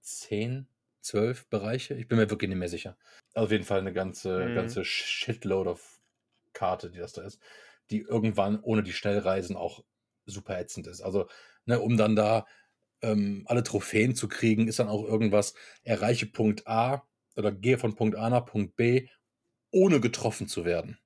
zehn, 0.00 0.68
zwölf 1.00 1.48
Bereiche. 1.48 1.94
Ich 1.94 2.08
bin 2.08 2.18
mir 2.18 2.30
wirklich 2.30 2.48
nicht 2.48 2.58
mehr 2.58 2.68
sicher. 2.68 2.96
Auf 3.34 3.50
jeden 3.50 3.64
Fall 3.64 3.80
eine 3.80 3.92
ganze, 3.92 4.50
Mhm. 4.50 4.52
ganze 4.52 4.84
Shitload 4.84 5.68
of 5.70 6.00
Karte, 6.52 6.90
die 6.90 6.98
das 6.98 7.12
da 7.12 7.22
ist, 7.22 7.40
die 7.90 8.00
irgendwann 8.00 8.60
ohne 8.60 8.82
die 8.82 8.92
Schnellreisen 8.92 9.56
auch 9.56 9.84
super 10.26 10.58
ätzend 10.58 10.86
ist. 10.86 11.00
Also, 11.02 11.28
ne, 11.64 11.80
um 11.80 11.96
dann 11.96 12.16
da 12.16 12.46
ähm, 13.02 13.44
alle 13.46 13.62
Trophäen 13.62 14.14
zu 14.14 14.28
kriegen, 14.28 14.68
ist 14.68 14.78
dann 14.80 14.88
auch 14.88 15.04
irgendwas, 15.04 15.54
erreiche 15.84 16.26
Punkt 16.26 16.66
A 16.66 17.08
oder 17.36 17.52
gehe 17.52 17.78
von 17.78 17.94
Punkt 17.96 18.16
A 18.16 18.30
nach 18.30 18.46
Punkt 18.46 18.76
B, 18.76 19.08
ohne 19.72 20.00
getroffen 20.00 20.48
zu 20.48 20.64
werden. 20.64 20.98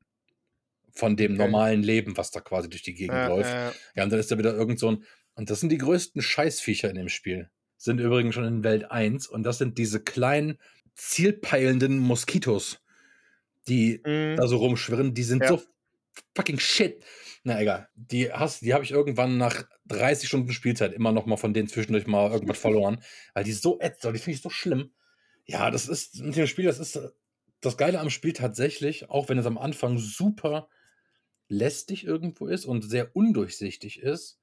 Von 0.95 1.17
dem 1.17 1.33
Okay. 1.33 1.43
normalen 1.43 1.83
Leben, 1.83 2.17
was 2.17 2.31
da 2.31 2.41
quasi 2.41 2.69
durch 2.69 2.83
die 2.83 2.95
Gegend 2.95 3.15
Ja, 3.17 3.29
läuft. 3.29 3.51
ja, 3.53 3.73
ja. 3.95 4.05
Und 4.05 4.11
dann 4.11 4.21
ist 4.21 4.31
da 4.31 4.39
wieder 4.39 4.55
irgend 4.55 4.79
so 4.79 4.91
ein. 4.91 5.05
Und 5.35 5.49
das 5.51 5.61
sind 5.61 5.71
die 5.71 5.79
größten 5.79 6.21
Scheißviecher 6.21 6.91
in 6.91 6.97
dem 6.97 7.09
Spiel. 7.09 7.51
Sind 7.79 7.99
übrigens 7.99 8.35
schon 8.35 8.45
in 8.45 8.63
Welt 8.65 8.91
1. 8.91 9.27
Und 9.27 9.43
das 9.45 9.59
sind 9.59 9.79
diese 9.79 10.01
kleinen, 10.03 10.59
zielpeilenden 10.95 11.99
Moskitos, 11.99 12.81
die 13.69 14.01
Mhm. 14.05 14.37
da 14.37 14.47
so 14.47 14.57
rumschwirren. 14.57 15.15
Die 15.15 15.23
sind 15.23 15.43
Ja. 15.43 15.49
so 15.49 15.63
fucking 16.37 16.59
shit. 16.59 17.03
Na 17.45 17.61
egal. 17.61 17.89
Die, 17.95 18.31
hast- 18.33 18.63
die 18.63 18.75
habe 18.75 18.85
ich 18.85 18.91
irgendwann 18.93 19.37
nach 19.39 19.65
30 19.87 20.29
Stunden 20.29 20.53
Spielzeit 20.53 20.93
immer 20.93 21.13
noch 21.13 21.27
mal 21.27 21.37
von 21.37 21.55
denen 21.55 21.69
zwischendurch 21.69 22.07
mal 22.07 22.31
irgendwas 22.31 22.59
verloren. 22.61 23.03
Weil 23.35 23.45
die 23.45 23.53
so 23.53 23.81
ätzend, 23.81 24.15
die 24.15 24.21
finde 24.21 24.37
ich 24.37 24.43
so 24.43 24.51
schlimm. 24.51 24.93
Ja, 25.45 25.71
das 25.71 25.89
ist 25.89 26.21
mit 26.21 26.37
dem 26.37 26.47
Spiel, 26.47 26.67
das 26.67 26.79
ist 26.79 26.97
äh, 26.97 27.09
das 27.61 27.77
Geile 27.77 28.01
am 28.01 28.11
Spiel 28.11 28.33
tatsächlich, 28.33 29.09
auch 29.11 29.29
wenn 29.29 29.39
es 29.39 29.47
am 29.47 29.59
Anfang 29.59 29.99
super 29.99 30.69
lästig 31.53 32.05
irgendwo 32.05 32.47
ist 32.49 32.65
und 32.65 32.83
sehr 32.83 33.15
undurchsichtig 33.17 34.01
ist, 34.01 34.41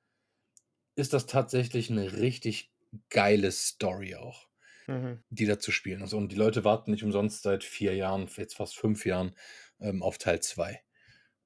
ist 0.95 1.13
das 1.13 1.25
tatsächlich 1.25 1.89
eine 1.89 2.13
richtig 2.17 2.71
geile 3.09 3.51
Story 3.51 4.15
auch, 4.15 4.47
Mhm. 4.87 5.23
die 5.29 5.45
da 5.45 5.59
zu 5.59 5.71
spielen 5.71 6.01
ist. 6.01 6.13
Und 6.13 6.31
die 6.31 6.35
Leute 6.35 6.63
warten 6.63 6.91
nicht 6.91 7.03
umsonst 7.03 7.43
seit 7.43 7.63
vier 7.63 7.95
Jahren, 7.95 8.27
jetzt 8.37 8.55
fast 8.55 8.75
fünf 8.77 9.05
Jahren, 9.05 9.35
ähm, 9.79 10.03
auf 10.03 10.17
Teil 10.17 10.41
2. 10.41 10.81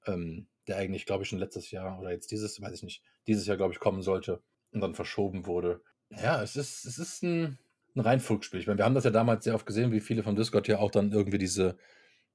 ähm, 0.08 0.48
der 0.68 0.78
eigentlich, 0.78 1.06
glaube 1.06 1.24
ich, 1.24 1.30
schon 1.30 1.40
letztes 1.40 1.72
Jahr 1.72 2.00
oder 2.00 2.12
jetzt 2.12 2.32
dieses, 2.32 2.62
weiß 2.62 2.74
ich 2.76 2.84
nicht, 2.84 3.04
dieses 3.28 3.46
Jahr, 3.48 3.58
glaube 3.58 3.74
ich, 3.74 3.80
kommen 3.80 4.02
sollte 4.02 4.42
und 4.72 4.82
dann 4.82 4.96
verschoben 4.96 5.46
wurde. 5.46 5.82
Ja, 6.10 6.42
es 6.42 6.56
ist, 6.56 6.86
es 6.86 6.98
ist 7.00 7.24
ein, 7.24 7.58
ein 7.96 8.00
Reinfuchsspiel. 8.02 8.60
Ich 8.62 8.68
meine, 8.68 8.80
wir 8.80 8.86
haben 8.86 8.96
das 8.96 9.04
ja 9.04 9.12
damals 9.12 9.44
sehr 9.44 9.56
oft 9.56 9.66
gesehen, 9.66 9.92
wie 9.92 10.00
viele 10.02 10.24
von 10.24 10.36
Discord 10.36 10.68
ja 10.68 10.80
auch 10.80 10.92
dann 10.92 11.12
irgendwie 11.12 11.38
diese, 11.38 11.78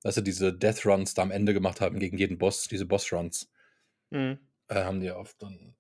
weißt 0.03 0.19
du, 0.19 0.23
diese 0.23 0.53
Death 0.53 0.87
Runs 0.87 1.15
da 1.15 1.23
am 1.23 1.31
Ende 1.31 1.55
gemacht 1.55 1.81
haben 1.81 1.99
gegen 1.99 2.19
jeden 2.19 2.39
Boss, 2.39 2.69
diese 2.69 2.87
Boss 2.87 3.13
Runs. 3.13 3.51
Mhm. 4.11 4.39
Äh, 4.69 4.85
haben 4.85 5.01
die 5.01 5.07
ja 5.07 5.17
oft 5.17 5.43
dann 5.43 5.75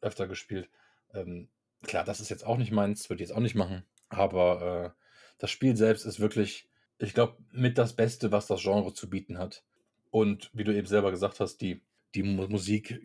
öfter 0.00 0.26
gespielt. 0.26 0.68
Ähm, 1.14 1.48
klar, 1.82 2.04
das 2.04 2.20
ist 2.20 2.28
jetzt 2.28 2.46
auch 2.46 2.58
nicht 2.58 2.72
meins, 2.72 3.08
würde 3.08 3.22
ich 3.22 3.28
jetzt 3.28 3.36
auch 3.36 3.42
nicht 3.42 3.54
machen. 3.54 3.84
Aber 4.08 4.94
äh, 4.96 5.02
das 5.38 5.50
Spiel 5.50 5.76
selbst 5.76 6.04
ist 6.04 6.20
wirklich, 6.20 6.68
ich 6.98 7.14
glaube, 7.14 7.36
mit 7.50 7.78
das 7.78 7.94
Beste, 7.94 8.32
was 8.32 8.46
das 8.46 8.62
Genre 8.62 8.94
zu 8.94 9.08
bieten 9.10 9.38
hat. 9.38 9.64
Und 10.10 10.50
wie 10.52 10.64
du 10.64 10.74
eben 10.74 10.86
selber 10.86 11.10
gesagt 11.10 11.40
hast, 11.40 11.58
die, 11.58 11.82
die 12.14 12.22
Musik 12.22 13.00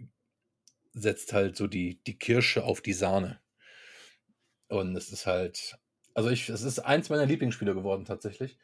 setzt 0.94 1.34
halt 1.34 1.56
so 1.56 1.68
die, 1.68 2.02
die 2.04 2.18
Kirsche 2.18 2.64
auf 2.64 2.82
die 2.82 2.94
Sahne. 2.94 3.40
Und 4.68 4.96
es 4.96 5.12
ist 5.12 5.26
halt, 5.26 5.78
also 6.14 6.30
ich, 6.30 6.50
es 6.50 6.64
ist 6.64 6.80
eins 6.80 7.10
meiner 7.10 7.26
Lieblingsspiele 7.26 7.74
geworden 7.74 8.06
tatsächlich. 8.06 8.58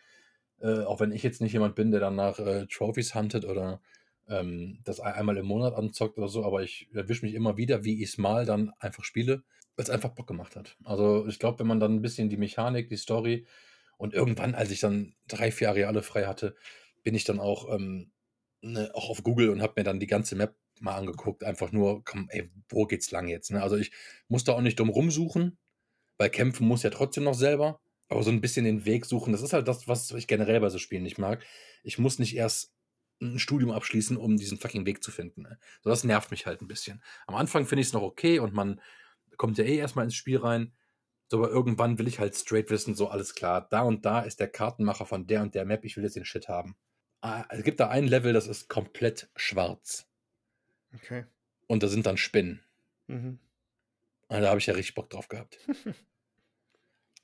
Äh, 0.63 0.85
auch 0.85 1.01
wenn 1.01 1.11
ich 1.11 1.23
jetzt 1.23 1.41
nicht 1.41 1.53
jemand 1.53 1.75
bin, 1.75 1.91
der 1.91 1.99
dann 1.99 2.15
nach 2.15 2.39
äh, 2.39 2.65
Trophies 2.67 3.13
huntet 3.13 3.43
oder 3.43 3.81
ähm, 4.29 4.79
das 4.85 5.01
einmal 5.01 5.37
im 5.37 5.45
Monat 5.45 5.73
anzockt 5.75 6.17
oder 6.17 6.29
so, 6.29 6.45
aber 6.45 6.63
ich 6.63 6.87
erwische 6.93 7.25
mich 7.25 7.35
immer 7.35 7.57
wieder, 7.57 7.83
wie 7.83 8.01
ich 8.01 8.11
es 8.11 8.17
mal 8.17 8.45
dann 8.45 8.71
einfach 8.79 9.03
spiele, 9.03 9.43
weil 9.75 9.83
es 9.83 9.89
einfach 9.89 10.11
Bock 10.11 10.25
gemacht 10.25 10.55
hat. 10.55 10.77
Also 10.85 11.27
ich 11.27 11.37
glaube, 11.37 11.59
wenn 11.59 11.67
man 11.67 11.81
dann 11.81 11.95
ein 11.95 12.01
bisschen 12.01 12.29
die 12.29 12.37
Mechanik, 12.37 12.87
die 12.87 12.95
Story 12.95 13.45
und 13.97 14.13
irgendwann, 14.13 14.55
als 14.55 14.71
ich 14.71 14.79
dann 14.79 15.15
drei, 15.27 15.51
vier 15.51 15.69
Areale 15.69 16.01
frei 16.01 16.25
hatte, 16.25 16.55
bin 17.03 17.13
ich 17.13 17.25
dann 17.25 17.41
auch, 17.41 17.73
ähm, 17.73 18.11
ne, 18.61 18.89
auch 18.93 19.09
auf 19.09 19.21
Google 19.23 19.49
und 19.49 19.61
habe 19.61 19.73
mir 19.75 19.83
dann 19.83 19.99
die 19.99 20.07
ganze 20.07 20.37
Map 20.37 20.55
mal 20.79 20.95
angeguckt. 20.95 21.43
Einfach 21.43 21.73
nur, 21.73 22.03
komm, 22.05 22.27
ey, 22.29 22.49
wo 22.69 22.85
geht's 22.85 23.11
lang 23.11 23.27
jetzt? 23.27 23.51
Ne? 23.51 23.61
Also 23.61 23.75
ich 23.75 23.91
musste 24.29 24.53
auch 24.55 24.61
nicht 24.61 24.79
dumm 24.79 24.89
rumsuchen, 24.89 25.57
weil 26.17 26.29
kämpfen 26.29 26.67
muss 26.67 26.83
ja 26.83 26.89
trotzdem 26.89 27.25
noch 27.25 27.33
selber. 27.33 27.81
Aber 28.09 28.23
so 28.23 28.31
ein 28.31 28.41
bisschen 28.41 28.65
den 28.65 28.85
Weg 28.85 29.05
suchen, 29.05 29.31
das 29.31 29.41
ist 29.41 29.53
halt 29.53 29.67
das, 29.67 29.87
was 29.87 30.11
ich 30.11 30.27
generell 30.27 30.59
bei 30.59 30.69
so 30.69 30.77
Spielen 30.77 31.03
nicht 31.03 31.17
mag. 31.17 31.43
Ich 31.83 31.97
muss 31.97 32.19
nicht 32.19 32.35
erst 32.35 32.73
ein 33.21 33.39
Studium 33.39 33.71
abschließen, 33.71 34.17
um 34.17 34.37
diesen 34.37 34.57
fucking 34.57 34.85
Weg 34.85 35.03
zu 35.03 35.11
finden. 35.11 35.43
Ne? 35.43 35.59
So, 35.81 35.89
das 35.89 36.03
nervt 36.03 36.31
mich 36.31 36.45
halt 36.45 36.61
ein 36.61 36.67
bisschen. 36.67 37.01
Am 37.27 37.35
Anfang 37.35 37.65
finde 37.65 37.81
ich 37.81 37.87
es 37.87 37.93
noch 37.93 38.01
okay 38.01 38.39
und 38.39 38.53
man 38.53 38.81
kommt 39.37 39.57
ja 39.57 39.63
eh 39.63 39.77
erstmal 39.77 40.05
ins 40.05 40.15
Spiel 40.15 40.37
rein. 40.37 40.73
So, 41.29 41.37
aber 41.37 41.49
irgendwann 41.49 41.97
will 41.97 42.07
ich 42.07 42.19
halt 42.19 42.35
straight 42.35 42.69
wissen, 42.69 42.95
so 42.95 43.07
alles 43.07 43.33
klar, 43.33 43.67
da 43.69 43.81
und 43.81 44.05
da 44.05 44.21
ist 44.21 44.39
der 44.39 44.49
Kartenmacher 44.49 45.05
von 45.05 45.25
der 45.25 45.41
und 45.41 45.55
der 45.55 45.65
Map, 45.65 45.83
ich 45.85 45.97
will 45.97 46.03
jetzt 46.03 46.15
den 46.15 46.25
Shit 46.25 46.47
haben. 46.47 46.75
Ah, 47.21 47.45
es 47.49 47.63
gibt 47.63 47.79
da 47.79 47.87
ein 47.87 48.05
Level, 48.05 48.33
das 48.33 48.47
ist 48.47 48.67
komplett 48.67 49.29
schwarz. 49.35 50.07
Okay. 50.93 51.25
Und 51.67 51.81
da 51.81 51.87
sind 51.87 52.05
dann 52.05 52.17
Spinnen. 52.17 52.63
Mhm. 53.07 53.39
Und 54.27 54.41
da 54.41 54.49
habe 54.49 54.59
ich 54.59 54.65
ja 54.65 54.73
richtig 54.73 54.95
Bock 54.95 55.09
drauf 55.09 55.27
gehabt. 55.27 55.57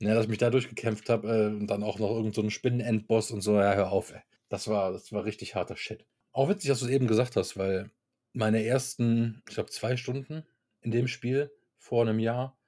ja, 0.08 0.14
dass 0.14 0.24
ich 0.24 0.30
mich 0.30 0.38
da 0.38 0.50
durchgekämpft 0.50 1.08
habe 1.08 1.28
äh, 1.28 1.46
und 1.46 1.66
dann 1.66 1.82
auch 1.82 1.98
noch 1.98 2.10
irgendeinen 2.10 2.44
so 2.46 2.50
Spinnen-Endboss 2.50 3.30
und 3.30 3.40
so, 3.42 3.58
ja, 3.58 3.74
hör 3.74 3.92
auf, 3.92 4.12
ey. 4.12 4.20
Das 4.48 4.66
war, 4.68 4.92
das 4.92 5.12
war 5.12 5.24
richtig 5.24 5.54
harter 5.54 5.76
Shit. 5.76 6.06
Auch 6.32 6.48
witzig, 6.48 6.68
dass 6.68 6.80
du 6.80 6.86
es 6.86 6.90
eben 6.90 7.06
gesagt 7.06 7.36
hast, 7.36 7.56
weil 7.56 7.90
meine 8.32 8.64
ersten, 8.64 9.42
ich 9.48 9.54
glaube, 9.54 9.70
zwei 9.70 9.96
Stunden 9.96 10.44
in 10.80 10.90
dem 10.90 11.06
Spiel 11.08 11.50
vor 11.78 12.02
einem 12.02 12.18
Jahr 12.18 12.58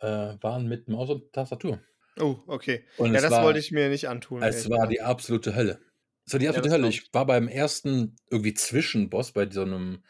äh, 0.00 0.06
waren 0.40 0.68
mit 0.68 0.88
Maus 0.88 1.10
und 1.10 1.32
Tastatur. 1.32 1.80
Oh, 2.20 2.38
okay. 2.46 2.84
Und 2.98 3.14
ja, 3.14 3.20
das 3.20 3.30
war, 3.30 3.44
wollte 3.44 3.58
ich 3.58 3.72
mir 3.72 3.88
nicht 3.88 4.08
antun. 4.08 4.42
es 4.42 4.66
ey. 4.66 4.70
war 4.70 4.86
die 4.86 5.00
absolute 5.00 5.54
Hölle. 5.54 5.80
Es 6.26 6.32
war 6.34 6.38
die 6.38 6.44
Ja, 6.44 6.50
absolute 6.50 6.68
das 6.68 6.78
Hölle. 6.78 6.88
Ich 6.88 7.12
war 7.14 7.26
beim 7.26 7.48
ersten 7.48 8.16
irgendwie 8.30 8.54
Zwischenboss 8.54 9.32
bei 9.32 9.50
so 9.50 9.62
einem, 9.62 10.04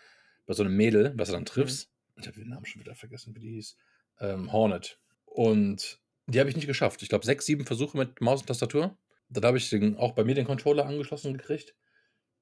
bei 0.47 0.54
so 0.54 0.62
einem 0.64 0.76
Mädel, 0.76 1.14
was 1.16 1.28
du 1.28 1.35
Mhm. 1.35 1.38
dann 1.38 1.44
triffst. 1.47 1.90
Ich 2.18 2.27
habe 2.27 2.38
den 2.38 2.48
Namen 2.48 2.66
schon 2.66 2.81
wieder 2.83 2.94
vergessen, 2.94 3.35
wie 3.37 3.40
die 3.40 3.53
hieß. 3.55 3.77
Ähm, 4.20 4.53
Hornet. 4.53 4.98
Und 5.24 6.00
die 6.26 6.40
habe 6.40 6.50
ich 6.50 6.56
nicht 6.56 6.66
geschafft. 6.66 7.02
Ich 7.02 7.08
glaube, 7.08 7.24
sechs, 7.24 7.46
sieben 7.46 7.66
Versuche 7.66 7.96
mit 7.96 8.20
Maus 8.20 8.40
und 8.40 8.46
Tastatur. 8.46 8.96
Dann 9.28 9.44
habe 9.44 9.58
ich 9.58 9.70
den, 9.70 9.96
auch 9.96 10.12
bei 10.12 10.24
mir 10.24 10.35
den 10.35 10.46
Controller 10.46 10.87
angeschlossen 10.87 11.37
gekriegt. 11.37 11.74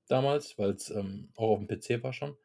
Damals, 0.08 0.58
weil 0.58 0.70
es 0.70 0.90
ähm, 0.90 1.30
auch 1.36 1.50
auf 1.50 1.64
dem 1.64 1.68
PC 1.68 2.02
war 2.02 2.12
schon. 2.12 2.36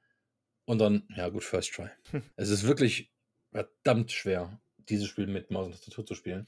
Und 0.66 0.80
dann, 0.80 1.08
ja 1.16 1.30
gut, 1.30 1.44
First 1.44 1.74
Try. 1.74 1.90
Hm. 2.12 2.24
Es 2.36 2.50
ist 2.50 2.66
wirklich 2.66 3.12
verdammt 3.52 4.12
schwer, 4.12 4.62
dieses 4.78 5.08
Spiel 5.08 5.28
mit 5.28 5.52
Maus 5.52 5.68
und 5.68 5.72
Tastatur 5.74 6.06
zu 6.06 6.16
spielen. 6.16 6.48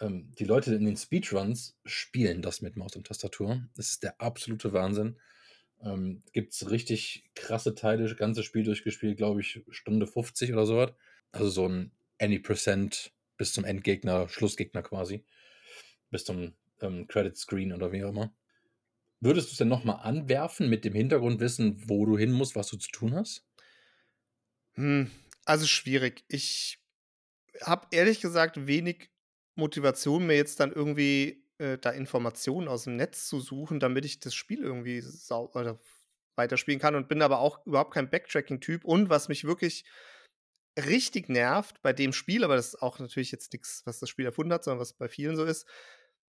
Ähm, 0.00 0.32
die 0.38 0.44
Leute 0.44 0.74
in 0.74 0.84
den 0.84 0.96
Speedruns 0.96 1.78
spielen 1.84 2.42
das 2.42 2.62
mit 2.62 2.76
Maus 2.76 2.96
und 2.96 3.06
Tastatur. 3.06 3.62
Das 3.76 3.90
ist 3.90 4.02
der 4.02 4.20
absolute 4.20 4.72
Wahnsinn. 4.72 5.18
Ähm, 5.82 6.22
Gibt 6.32 6.52
es 6.52 6.70
richtig 6.70 7.24
krasse 7.34 7.74
Teile, 7.74 8.04
das 8.04 8.16
ganze 8.16 8.42
Spiel 8.42 8.64
durchgespielt, 8.64 9.16
glaube 9.16 9.40
ich, 9.40 9.62
Stunde 9.70 10.06
50 10.06 10.52
oder 10.52 10.66
sowas. 10.66 10.92
Also 11.32 11.50
so 11.50 11.68
ein 11.68 11.92
Any 12.18 12.38
Percent 12.38 13.12
bis 13.38 13.54
zum 13.54 13.64
Endgegner, 13.64 14.28
Schlussgegner 14.28 14.82
quasi. 14.82 15.24
Bis 16.10 16.24
zum 16.24 16.54
ähm, 16.82 17.06
Credit 17.08 17.36
Screen 17.36 17.72
oder 17.72 17.92
wie 17.92 18.04
auch 18.04 18.10
immer. 18.10 18.34
Würdest 19.20 19.48
du 19.48 19.52
es 19.52 19.58
denn 19.58 19.68
nochmal 19.68 20.00
anwerfen 20.02 20.68
mit 20.68 20.84
dem 20.84 20.94
Hintergrundwissen, 20.94 21.88
wo 21.88 22.04
du 22.04 22.18
hin 22.18 22.32
musst, 22.32 22.54
was 22.54 22.68
du 22.68 22.76
zu 22.76 22.90
tun 22.90 23.14
hast? 23.14 23.44
Hm, 24.74 25.10
also 25.44 25.66
schwierig. 25.66 26.24
Ich 26.28 26.78
habe 27.62 27.86
ehrlich 27.90 28.20
gesagt 28.20 28.66
wenig 28.66 29.10
Motivation, 29.56 30.26
mir 30.26 30.36
jetzt 30.36 30.60
dann 30.60 30.72
irgendwie 30.72 31.42
äh, 31.58 31.78
da 31.78 31.90
Informationen 31.90 32.68
aus 32.68 32.84
dem 32.84 32.94
Netz 32.94 33.28
zu 33.28 33.40
suchen, 33.40 33.80
damit 33.80 34.04
ich 34.04 34.20
das 34.20 34.34
Spiel 34.34 34.60
irgendwie 34.60 35.00
sau 35.00 35.50
oder 35.54 35.80
weiterspielen 36.36 36.78
kann 36.78 36.94
und 36.94 37.08
bin 37.08 37.20
aber 37.20 37.40
auch 37.40 37.66
überhaupt 37.66 37.92
kein 37.92 38.08
Backtracking-Typ. 38.08 38.84
Und 38.84 39.10
was 39.10 39.28
mich 39.28 39.44
wirklich 39.44 39.84
richtig 40.86 41.28
nervt 41.28 41.82
bei 41.82 41.92
dem 41.92 42.12
Spiel, 42.12 42.44
aber 42.44 42.56
das 42.56 42.68
ist 42.68 42.82
auch 42.82 42.98
natürlich 42.98 43.32
jetzt 43.32 43.52
nichts, 43.52 43.82
was 43.84 43.98
das 43.98 44.08
Spiel 44.08 44.26
erfunden 44.26 44.52
hat, 44.52 44.64
sondern 44.64 44.80
was 44.80 44.92
bei 44.92 45.08
vielen 45.08 45.36
so 45.36 45.44
ist, 45.44 45.66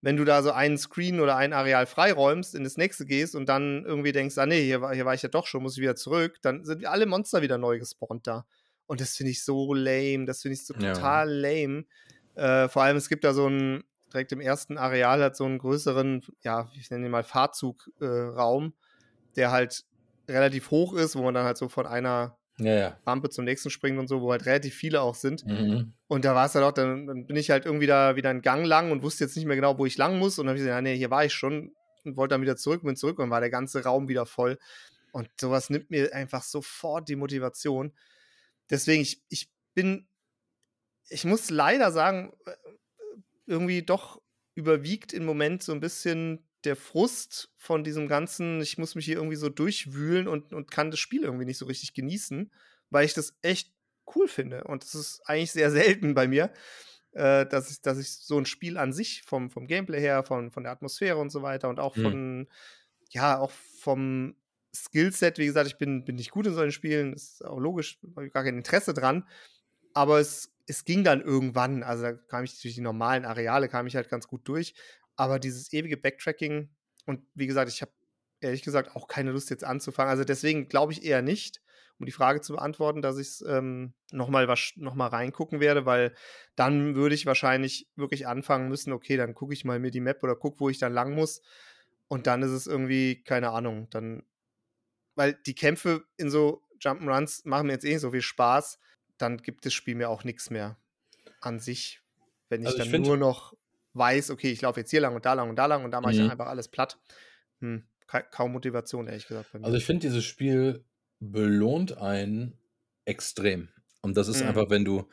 wenn 0.02 0.16
du 0.16 0.24
da 0.24 0.42
so 0.42 0.50
einen 0.52 0.78
Screen 0.78 1.20
oder 1.20 1.36
ein 1.36 1.52
Areal 1.52 1.86
freiräumst, 1.86 2.54
in 2.54 2.64
das 2.64 2.76
nächste 2.76 3.04
gehst 3.04 3.34
und 3.34 3.48
dann 3.48 3.84
irgendwie 3.84 4.12
denkst, 4.12 4.38
ah 4.38 4.46
nee, 4.46 4.62
hier 4.64 4.80
war, 4.80 4.94
hier 4.94 5.04
war 5.04 5.14
ich 5.14 5.22
ja 5.22 5.28
doch 5.28 5.46
schon, 5.46 5.62
muss 5.62 5.76
ich 5.76 5.82
wieder 5.82 5.96
zurück, 5.96 6.38
dann 6.42 6.64
sind 6.64 6.84
alle 6.86 7.06
Monster 7.06 7.42
wieder 7.42 7.58
neu 7.58 7.78
gespawnt 7.78 8.26
da. 8.26 8.46
Und 8.86 9.00
das 9.00 9.14
finde 9.16 9.30
ich 9.32 9.44
so 9.44 9.74
lame, 9.74 10.24
das 10.24 10.42
finde 10.42 10.54
ich 10.54 10.66
so 10.66 10.74
Ja. 10.74 10.92
total 10.94 11.30
lame. 11.30 11.84
Äh, 12.34 12.68
vor 12.68 12.82
allem, 12.82 12.96
es 12.96 13.08
gibt 13.08 13.24
da 13.24 13.34
so 13.34 13.46
einen, 13.46 13.84
direkt 14.12 14.32
im 14.32 14.40
ersten 14.40 14.78
Areal 14.78 15.22
hat 15.22 15.36
so 15.36 15.44
einen 15.44 15.58
größeren, 15.58 16.24
ja, 16.42 16.70
ich 16.76 16.90
nenne 16.90 17.06
ihn 17.06 17.12
mal 17.12 17.22
Fahrzugraum, 17.22 18.66
äh, 18.68 18.72
der 19.36 19.50
halt 19.52 19.84
relativ 20.28 20.70
hoch 20.70 20.94
ist, 20.94 21.14
wo 21.14 21.22
man 21.22 21.34
dann 21.34 21.44
halt 21.44 21.58
so 21.58 21.68
von 21.68 21.86
einer 21.86 22.39
Ja, 22.60 22.74
ja. 22.74 22.98
Rampe 23.06 23.30
zum 23.30 23.44
nächsten 23.44 23.70
springt 23.70 23.98
und 23.98 24.06
so, 24.06 24.20
wo 24.20 24.30
halt 24.30 24.46
relativ 24.46 24.74
viele 24.74 25.00
auch 25.00 25.14
sind. 25.14 25.46
Mhm. 25.46 25.92
Und 26.06 26.24
da 26.24 26.34
war 26.34 26.46
es 26.46 26.52
dann 26.52 26.62
auch, 26.62 26.72
dann, 26.72 27.06
dann 27.06 27.26
bin 27.26 27.36
ich 27.36 27.50
halt 27.50 27.66
irgendwie 27.66 27.86
da 27.86 28.16
wieder 28.16 28.30
einen 28.30 28.42
Gang 28.42 28.64
lang 28.66 28.92
und 28.92 29.02
wusste 29.02 29.24
jetzt 29.24 29.36
nicht 29.36 29.46
mehr 29.46 29.56
genau, 29.56 29.78
wo 29.78 29.86
ich 29.86 29.96
lang 29.96 30.18
muss. 30.18 30.38
Und 30.38 30.46
dann 30.46 30.50
habe 30.50 30.58
ich 30.58 30.64
gesagt, 30.64 30.76
ja, 30.76 30.82
nee, 30.82 30.96
hier 30.96 31.10
war 31.10 31.24
ich 31.24 31.32
schon 31.32 31.72
und 32.04 32.16
wollte 32.16 32.34
dann 32.34 32.42
wieder 32.42 32.56
zurück, 32.56 32.82
bin 32.82 32.96
zurück 32.96 33.18
und 33.18 33.30
war 33.30 33.40
der 33.40 33.50
ganze 33.50 33.82
Raum 33.82 34.08
wieder 34.08 34.26
voll. 34.26 34.58
Und 35.12 35.28
sowas 35.40 35.70
nimmt 35.70 35.90
mir 35.90 36.14
einfach 36.14 36.42
sofort 36.42 37.08
die 37.08 37.16
Motivation. 37.16 37.92
Deswegen, 38.68 39.02
ich, 39.02 39.22
ich 39.28 39.50
bin, 39.74 40.06
ich 41.08 41.24
muss 41.24 41.50
leider 41.50 41.90
sagen, 41.90 42.32
äh, 42.46 42.52
irgendwie 43.46 43.82
doch 43.82 44.20
überwiegt 44.54 45.12
im 45.12 45.24
Moment 45.24 45.62
so 45.62 45.72
ein 45.72 45.80
bisschen 45.80 46.46
der 46.64 46.76
Frust 46.76 47.50
von 47.56 47.84
diesem 47.84 48.08
ganzen, 48.08 48.60
ich 48.60 48.78
muss 48.78 48.94
mich 48.94 49.04
hier 49.06 49.16
irgendwie 49.16 49.36
so 49.36 49.48
durchwühlen 49.48 50.28
und, 50.28 50.52
und 50.52 50.70
kann 50.70 50.90
das 50.90 51.00
Spiel 51.00 51.22
irgendwie 51.22 51.44
nicht 51.46 51.58
so 51.58 51.66
richtig 51.66 51.94
genießen, 51.94 52.52
weil 52.90 53.04
ich 53.06 53.14
das 53.14 53.34
echt 53.42 53.72
cool 54.14 54.28
finde. 54.28 54.64
Und 54.64 54.82
das 54.84 54.94
ist 54.94 55.22
eigentlich 55.26 55.52
sehr 55.52 55.70
selten 55.70 56.14
bei 56.14 56.28
mir, 56.28 56.52
äh, 57.12 57.46
dass, 57.46 57.70
ich, 57.70 57.80
dass 57.80 57.98
ich 57.98 58.12
so 58.12 58.38
ein 58.38 58.46
Spiel 58.46 58.76
an 58.78 58.92
sich 58.92 59.22
vom, 59.22 59.50
vom 59.50 59.66
Gameplay 59.66 60.00
her, 60.00 60.22
von, 60.24 60.50
von 60.50 60.62
der 60.64 60.72
Atmosphäre 60.72 61.18
und 61.18 61.30
so 61.30 61.42
weiter 61.42 61.68
und 61.68 61.80
auch 61.80 61.96
Hm. 61.96 62.02
von, 62.02 62.48
ja, 63.10 63.38
auch 63.38 63.50
vom 63.50 64.36
Skillset, 64.74 65.38
wie 65.38 65.46
gesagt, 65.46 65.66
ich 65.66 65.78
bin, 65.78 66.04
bin 66.04 66.16
nicht 66.16 66.30
gut 66.30 66.46
in 66.46 66.54
solchen 66.54 66.72
Spielen, 66.72 67.12
das 67.12 67.24
ist 67.24 67.44
auch 67.44 67.58
logisch, 67.58 67.98
habe 68.14 68.26
ich 68.26 68.32
gar 68.32 68.44
kein 68.44 68.56
Interesse 68.56 68.94
dran. 68.94 69.26
Aber 69.94 70.20
es, 70.20 70.52
es 70.66 70.84
ging 70.84 71.02
dann 71.02 71.20
irgendwann, 71.20 71.82
also 71.82 72.04
da 72.04 72.12
kam 72.12 72.44
ich 72.44 72.60
durch 72.60 72.74
die 72.74 72.80
normalen 72.80 73.24
Areale, 73.24 73.68
kam 73.68 73.86
ich 73.86 73.96
halt 73.96 74.08
ganz 74.08 74.28
gut 74.28 74.46
durch. 74.46 74.74
Aber 75.20 75.38
dieses 75.38 75.70
ewige 75.74 75.98
Backtracking 75.98 76.70
und 77.04 77.20
wie 77.34 77.46
gesagt, 77.46 77.70
ich 77.70 77.82
habe 77.82 77.92
ehrlich 78.40 78.62
gesagt 78.62 78.96
auch 78.96 79.06
keine 79.06 79.32
Lust 79.32 79.50
jetzt 79.50 79.64
anzufangen. 79.64 80.08
Also 80.08 80.24
deswegen 80.24 80.68
glaube 80.68 80.94
ich 80.94 81.04
eher 81.04 81.20
nicht, 81.20 81.60
um 81.98 82.06
die 82.06 82.12
Frage 82.12 82.40
zu 82.40 82.54
beantworten, 82.54 83.02
dass 83.02 83.18
ich 83.18 83.28
es 83.28 83.44
ähm, 83.46 83.92
nochmal 84.12 84.46
noch 84.76 84.94
mal 84.94 85.08
reingucken 85.08 85.60
werde, 85.60 85.84
weil 85.84 86.14
dann 86.56 86.94
würde 86.94 87.14
ich 87.14 87.26
wahrscheinlich 87.26 87.86
wirklich 87.96 88.28
anfangen 88.28 88.70
müssen, 88.70 88.94
okay, 88.94 89.18
dann 89.18 89.34
gucke 89.34 89.52
ich 89.52 89.66
mal 89.66 89.78
mir 89.78 89.90
die 89.90 90.00
Map 90.00 90.22
oder 90.22 90.36
gucke, 90.36 90.60
wo 90.60 90.70
ich 90.70 90.78
dann 90.78 90.94
lang 90.94 91.14
muss. 91.14 91.42
Und 92.08 92.26
dann 92.26 92.40
ist 92.42 92.52
es 92.52 92.66
irgendwie, 92.66 93.22
keine 93.22 93.50
Ahnung, 93.50 93.90
dann, 93.90 94.22
weil 95.16 95.34
die 95.34 95.54
Kämpfe 95.54 96.02
in 96.16 96.30
so 96.30 96.62
Jump'n'Runs 96.80 97.46
machen 97.46 97.66
mir 97.66 97.74
jetzt 97.74 97.84
eh 97.84 97.92
nicht 97.92 98.00
so 98.00 98.12
viel 98.12 98.22
Spaß, 98.22 98.78
dann 99.18 99.36
gibt 99.36 99.66
das 99.66 99.74
Spiel 99.74 99.96
mir 99.96 100.08
auch 100.08 100.24
nichts 100.24 100.48
mehr 100.48 100.78
an 101.42 101.60
sich, 101.60 102.00
wenn 102.48 102.62
ich 102.62 102.68
Also 102.68 102.82
ich 102.84 102.90
dann 102.90 103.02
nur 103.02 103.18
noch 103.18 103.52
weiß, 103.94 104.30
okay, 104.30 104.50
ich 104.52 104.62
laufe 104.62 104.80
jetzt 104.80 104.90
hier 104.90 105.00
lang 105.00 105.14
und 105.16 105.26
da 105.26 105.34
lang 105.34 105.50
und 105.50 105.56
da 105.56 105.66
lang 105.66 105.84
und 105.84 105.90
da 105.92 106.00
mache 106.00 106.12
ich 106.12 106.18
Mhm. 106.18 106.18
dann 106.18 106.30
einfach 106.30 106.46
alles 106.46 106.68
platt. 106.68 106.98
Hm, 107.60 107.84
ka 108.06 108.22
kaum 108.22 108.52
Motivation, 108.52 109.06
ehrlich 109.08 109.26
gesagt. 109.28 109.50
Also 109.60 109.76
ich 109.76 109.84
finde, 109.84 110.06
dieses 110.06 110.24
Spiel 110.24 110.84
belohnt 111.20 111.98
einen 111.98 112.58
extrem. 113.04 113.68
Und 114.02 114.16
das 114.16 114.28
ist 114.28 114.42
Mhm. 114.42 114.42
einfach, 114.42 114.70
wenn 114.70 114.84
du 114.84 115.08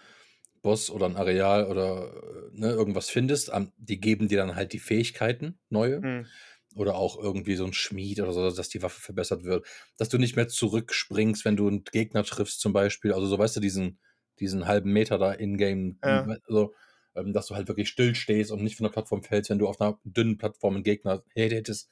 Boss 0.62 0.90
oder 0.90 1.06
ein 1.08 1.16
Areal 1.18 1.66
oder 1.68 2.14
äh, 2.54 2.60
ne, 2.60 2.72
irgendwas 2.72 3.10
findest, 3.10 3.52
die 3.78 4.00
geben 4.00 4.28
dir 4.28 4.38
dann 4.40 4.56
halt 4.56 4.74
die 4.74 4.80
Fähigkeiten, 4.80 5.60
neue. 5.70 6.04
Mhm. 6.04 6.32
Oder 6.76 6.96
auch 6.96 7.18
irgendwie 7.22 7.56
so 7.56 7.66
ein 7.66 7.74
Schmied 7.74 8.20
oder 8.22 8.34
so, 8.34 8.50
dass 8.52 8.70
die 8.70 8.84
Waffe 8.84 9.02
verbessert 9.02 9.44
wird. 9.44 9.66
Dass 9.98 10.10
du 10.10 10.18
nicht 10.20 10.36
mehr 10.36 10.48
zurückspringst, 10.48 11.46
wenn 11.46 11.58
du 11.58 11.68
einen 11.68 11.84
Gegner 11.86 12.24
triffst, 12.24 12.62
zum 12.62 12.74
Beispiel. 12.74 13.14
Also, 13.14 13.28
so 13.28 13.40
weißt 13.40 13.58
du, 13.58 13.60
diesen, 13.62 14.00
diesen 14.40 14.68
halben 14.68 14.94
Meter 14.94 15.18
da 15.18 15.34
in-game, 15.34 16.00
Ja. 16.04 16.32
also, 16.48 16.74
ähm, 17.18 17.34
dass 17.34 17.48
du 17.48 17.56
halt 17.56 17.68
wirklich 17.68 17.90
still 17.90 18.16
stehst 18.16 18.52
und 18.52 18.64
nicht 18.64 18.78
von 18.78 18.86
der 18.86 18.92
Plattform 18.92 19.24
fällst, 19.24 19.50
wenn 19.50 19.60
du 19.60 19.68
auf 19.68 19.82
einer 19.82 20.00
dünnen 20.04 20.38
Plattform 20.38 20.76
einen 20.76 20.84
Gegner 20.84 21.24
hättest. 21.36 21.90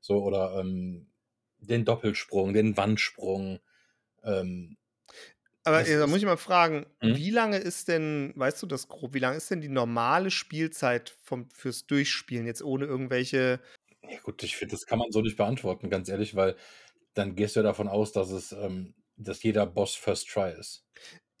So, 0.00 0.22
oder 0.24 0.58
ähm, 0.60 1.08
den 1.58 1.84
Doppelsprung, 1.84 2.52
den 2.54 2.76
Wandsprung. 2.76 3.60
Ähm, 4.24 4.76
Aber 5.64 5.86
äh, 5.86 5.96
da 5.96 6.06
muss 6.06 6.18
ich 6.18 6.24
mal 6.24 6.36
fragen, 6.36 6.86
Mhm. 7.02 7.16
wie 7.16 7.30
lange 7.30 7.58
ist 7.58 7.86
denn, 7.88 8.32
weißt 8.34 8.60
du 8.62 8.66
das 8.66 8.88
grob, 8.88 9.14
wie 9.14 9.20
lange 9.20 9.36
ist 9.36 9.50
denn 9.50 9.60
die 9.60 9.68
normale 9.68 10.30
Spielzeit 10.30 11.10
vom, 11.22 11.48
fürs 11.50 11.86
Durchspielen, 11.86 12.46
jetzt 12.46 12.62
ohne 12.62 12.86
irgendwelche. 12.86 13.60
ja, 14.02 14.18
gut, 14.20 14.42
ich 14.42 14.56
finde, 14.56 14.72
das 14.74 14.86
kann 14.86 14.98
man 14.98 15.10
so 15.12 15.20
nicht 15.20 15.36
beantworten, 15.36 15.90
ganz 15.90 16.08
ehrlich, 16.08 16.34
weil 16.34 16.56
dann 17.14 17.36
gehst 17.36 17.56
du 17.56 17.60
ja 17.60 17.64
davon 17.64 17.88
aus, 17.88 18.12
dass 18.12 18.30
es, 18.30 18.52
ähm, 18.52 18.94
dass 19.16 19.42
jeder 19.42 19.66
Boss 19.66 19.94
First 19.94 20.28
Try 20.30 20.52
ist. 20.58 20.86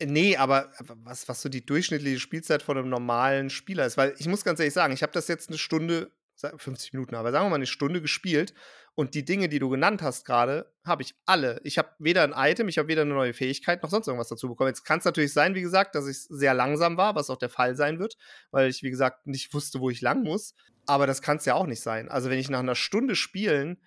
Nee, 0.06 0.36
aber 0.36 0.72
was, 1.04 1.28
was 1.28 1.42
so 1.42 1.48
die 1.48 1.64
durchschnittliche 1.64 2.18
Spielzeit 2.20 2.62
von 2.62 2.78
einem 2.78 2.88
normalen 2.88 3.50
Spieler 3.50 3.86
ist. 3.86 3.96
Weil 3.96 4.14
ich 4.18 4.26
muss 4.26 4.44
ganz 4.44 4.60
ehrlich 4.60 4.74
sagen, 4.74 4.92
ich 4.92 5.02
habe 5.02 5.12
das 5.12 5.28
jetzt 5.28 5.48
eine 5.48 5.58
Stunde, 5.58 6.10
sa- 6.34 6.52
50 6.56 6.92
Minuten, 6.92 7.14
aber 7.14 7.32
sagen 7.32 7.46
wir 7.46 7.50
mal 7.50 7.56
eine 7.56 7.66
Stunde 7.66 8.00
gespielt 8.00 8.54
und 8.94 9.14
die 9.14 9.24
Dinge, 9.24 9.48
die 9.48 9.58
du 9.58 9.68
genannt 9.70 10.02
hast 10.02 10.24
gerade, 10.24 10.72
habe 10.84 11.02
ich 11.02 11.14
alle. 11.24 11.60
Ich 11.64 11.78
habe 11.78 11.90
weder 11.98 12.22
ein 12.22 12.34
Item, 12.34 12.68
ich 12.68 12.78
habe 12.78 12.88
weder 12.88 13.02
eine 13.02 13.14
neue 13.14 13.32
Fähigkeit 13.32 13.82
noch 13.82 13.90
sonst 13.90 14.06
irgendwas 14.06 14.28
dazu 14.28 14.48
bekommen. 14.48 14.68
Jetzt 14.68 14.84
kann 14.84 14.98
es 14.98 15.04
natürlich 15.04 15.32
sein, 15.32 15.54
wie 15.54 15.62
gesagt, 15.62 15.94
dass 15.94 16.06
ich 16.06 16.18
sehr 16.28 16.54
langsam 16.54 16.96
war, 16.96 17.14
was 17.14 17.30
auch 17.30 17.38
der 17.38 17.48
Fall 17.50 17.74
sein 17.76 17.98
wird, 17.98 18.16
weil 18.50 18.68
ich, 18.68 18.82
wie 18.82 18.90
gesagt, 18.90 19.26
nicht 19.26 19.54
wusste, 19.54 19.80
wo 19.80 19.88
ich 19.90 20.00
lang 20.00 20.22
muss. 20.22 20.54
Aber 20.86 21.06
das 21.06 21.22
kann 21.22 21.36
es 21.38 21.44
ja 21.44 21.54
auch 21.54 21.66
nicht 21.66 21.80
sein. 21.80 22.08
Also 22.08 22.28
wenn 22.28 22.38
ich 22.38 22.50
nach 22.50 22.58
einer 22.58 22.74
Stunde 22.74 23.14
Spielen 23.16 23.78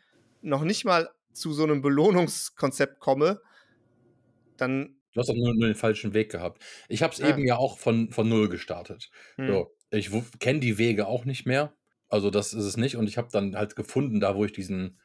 noch 0.41 0.63
nicht 0.63 0.85
mal 0.85 1.09
zu 1.33 1.51
so 1.53 1.63
einem 1.63 1.81
Belohnungskonzept 1.81 2.99
komme, 2.99 3.41
dann 4.57 4.94
Du 5.15 5.21
hast 5.21 5.29
doch 5.29 5.35
nur, 5.35 5.53
nur 5.55 5.67
den 5.67 5.75
falschen 5.75 6.13
Weg 6.13 6.29
gehabt. 6.31 6.61
Ich 6.89 7.01
habe 7.01 7.13
es 7.13 7.19
Ja. 7.19 7.29
eben 7.29 7.47
ja 7.47 7.55
auch 7.57 7.79
von, 7.79 8.11
von 8.11 8.27
Null 8.27 8.49
gestartet. 8.49 9.09
hm, 9.37 9.47
So, 9.49 9.71
ich 9.91 10.11
kenne 10.39 10.59
die 10.59 10.77
Wege 10.77 11.07
auch 11.07 11.23
nicht 11.23 11.45
mehr. 11.45 11.73
Also 12.09 12.29
das 12.29 12.53
ist 12.53 12.65
es 12.65 12.77
nicht. 12.77 12.97
Und 12.97 13.07
ich 13.07 13.17
habe 13.17 13.29
dann 13.31 13.55
halt 13.55 13.77
gefunden, 13.77 14.19
da 14.19 14.35
wo 14.35 14.43
ich 14.43 14.51
diesen, 14.51 14.99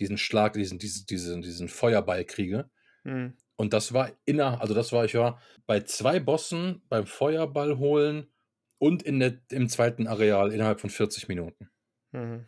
diesen 0.00 0.18
Schlag, 0.18 0.54
diesen, 0.54 0.78
diesen, 0.80 1.06
diesen, 1.06 1.42
diesen 1.42 1.68
Feuerball 1.68 2.24
kriege. 2.24 2.68
hm. 3.04 3.28
Und 3.56 3.72
das 3.72 3.92
war 3.92 4.10
inner, 4.24 4.60
also 4.60 4.74
das 4.74 4.92
war, 4.92 5.04
ich 5.04 5.14
war 5.14 5.40
bei 5.66 5.80
zwei 5.82 6.18
Bossen 6.18 6.82
beim 6.88 7.06
Feuerball 7.06 7.78
holen 7.78 8.32
und 8.78 9.04
in 9.04 9.20
der, 9.20 9.38
im 9.52 9.68
zweiten 9.68 10.08
Areal 10.08 10.52
innerhalb 10.52 10.80
von 10.80 10.90
40 10.90 11.28
Minuten. 11.28 11.70
Mhm. 12.12 12.46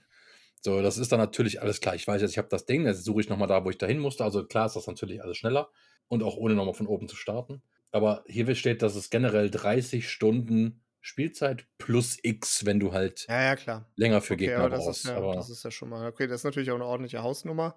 So, 0.63 0.81
das 0.83 0.99
ist 0.99 1.13
dann 1.13 1.21
natürlich 1.21 1.61
alles 1.61 1.81
klar. 1.81 1.95
Ich 1.95 2.07
weiß 2.07 2.23
jetzt, 2.23 2.33
ich 2.33 2.39
habe 2.39 2.49
das 2.49 2.65
Ding, 2.65 2.87
jetzt 2.87 3.05
suche 3.05 3.21
ich 3.21 3.29
nochmal 3.29 3.49
da, 3.49 3.65
wo 3.65 3.71
ich 3.71 3.79
dahin 3.79 3.99
musste. 3.99 4.25
Also 4.25 4.45
klar 4.47 4.67
ist 4.67 4.77
das 4.77 4.87
natürlich 4.87 5.23
alles 5.23 5.37
schneller 5.37 5.71
und 6.09 6.23
auch 6.23 6.37
ohne 6.37 6.55
nochmal 6.55 6.75
von 6.75 6.87
oben 6.87 7.09
zu 7.09 7.17
starten. 7.17 7.63
Aber 7.93 8.25
hier 8.27 8.53
steht, 8.55 8.83
dass 8.83 8.97
es 8.97 9.11
generell 9.11 9.51
30 9.51 10.09
Stunden 10.11 10.83
Spielzeit 11.01 11.67
plus 11.79 12.19
X, 12.23 12.65
wenn 12.67 12.81
du 12.81 12.93
halt 12.93 13.29
Ja, 13.29 13.55
ja, 13.55 13.87
länger 13.97 14.21
für 14.23 14.37
Okay, 14.37 14.55
Gegner 14.55 14.69
aber 14.69 14.71
das 14.71 14.87
brauchst. 14.87 15.05
ist, 15.07 15.07
ja, 15.07 15.17
aber 15.17 15.37
das 15.37 15.49
ist 15.51 15.63
ja 15.65 15.71
schon 15.71 15.89
mal. 15.91 16.07
Okay, 16.09 16.27
das 16.27 16.41
ist 16.41 16.45
natürlich 16.45 16.71
auch 16.71 16.75
eine 16.77 16.87
ordentliche 16.87 17.23
Hausnummer. 17.23 17.77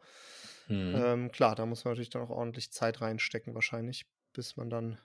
hm. 0.68 0.98
Ähm, 0.98 1.32
klar, 1.32 1.56
da 1.56 1.66
muss 1.66 1.86
man 1.86 1.94
natürlich 1.94 2.10
dann 2.10 2.24
auch 2.24 2.30
ordentlich 2.30 2.72
Zeit 2.72 3.02
reinstecken, 3.02 3.54
wahrscheinlich, 3.56 4.10
bis 4.34 4.58
man 4.58 4.70
dann 4.70 5.00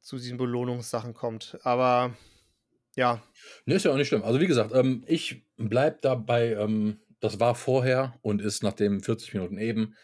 zu 0.00 0.16
diesen 0.18 0.36
Belohnungssachen 0.38 1.14
kommt. 1.14 1.58
Aber 1.62 2.16
ja, 2.96 3.22
Ne, 3.66 3.74
ist 3.74 3.84
ja 3.84 3.92
auch 3.92 3.96
nicht 3.96 4.08
schlimm. 4.08 4.22
Also 4.24 4.40
wie 4.40 4.46
gesagt, 4.46 4.72
ähm, 4.74 5.04
ich 5.06 5.46
bleib 5.56 6.02
dabei, 6.02 6.52
ähm, 6.54 7.00
das 7.20 7.40
war 7.40 7.54
vorher 7.54 8.18
und 8.22 8.40
ist 8.42 8.62
nach 8.62 8.72
den 8.72 9.00
40 9.00 9.34
Minuten 9.34 9.58
eben. 9.58 9.94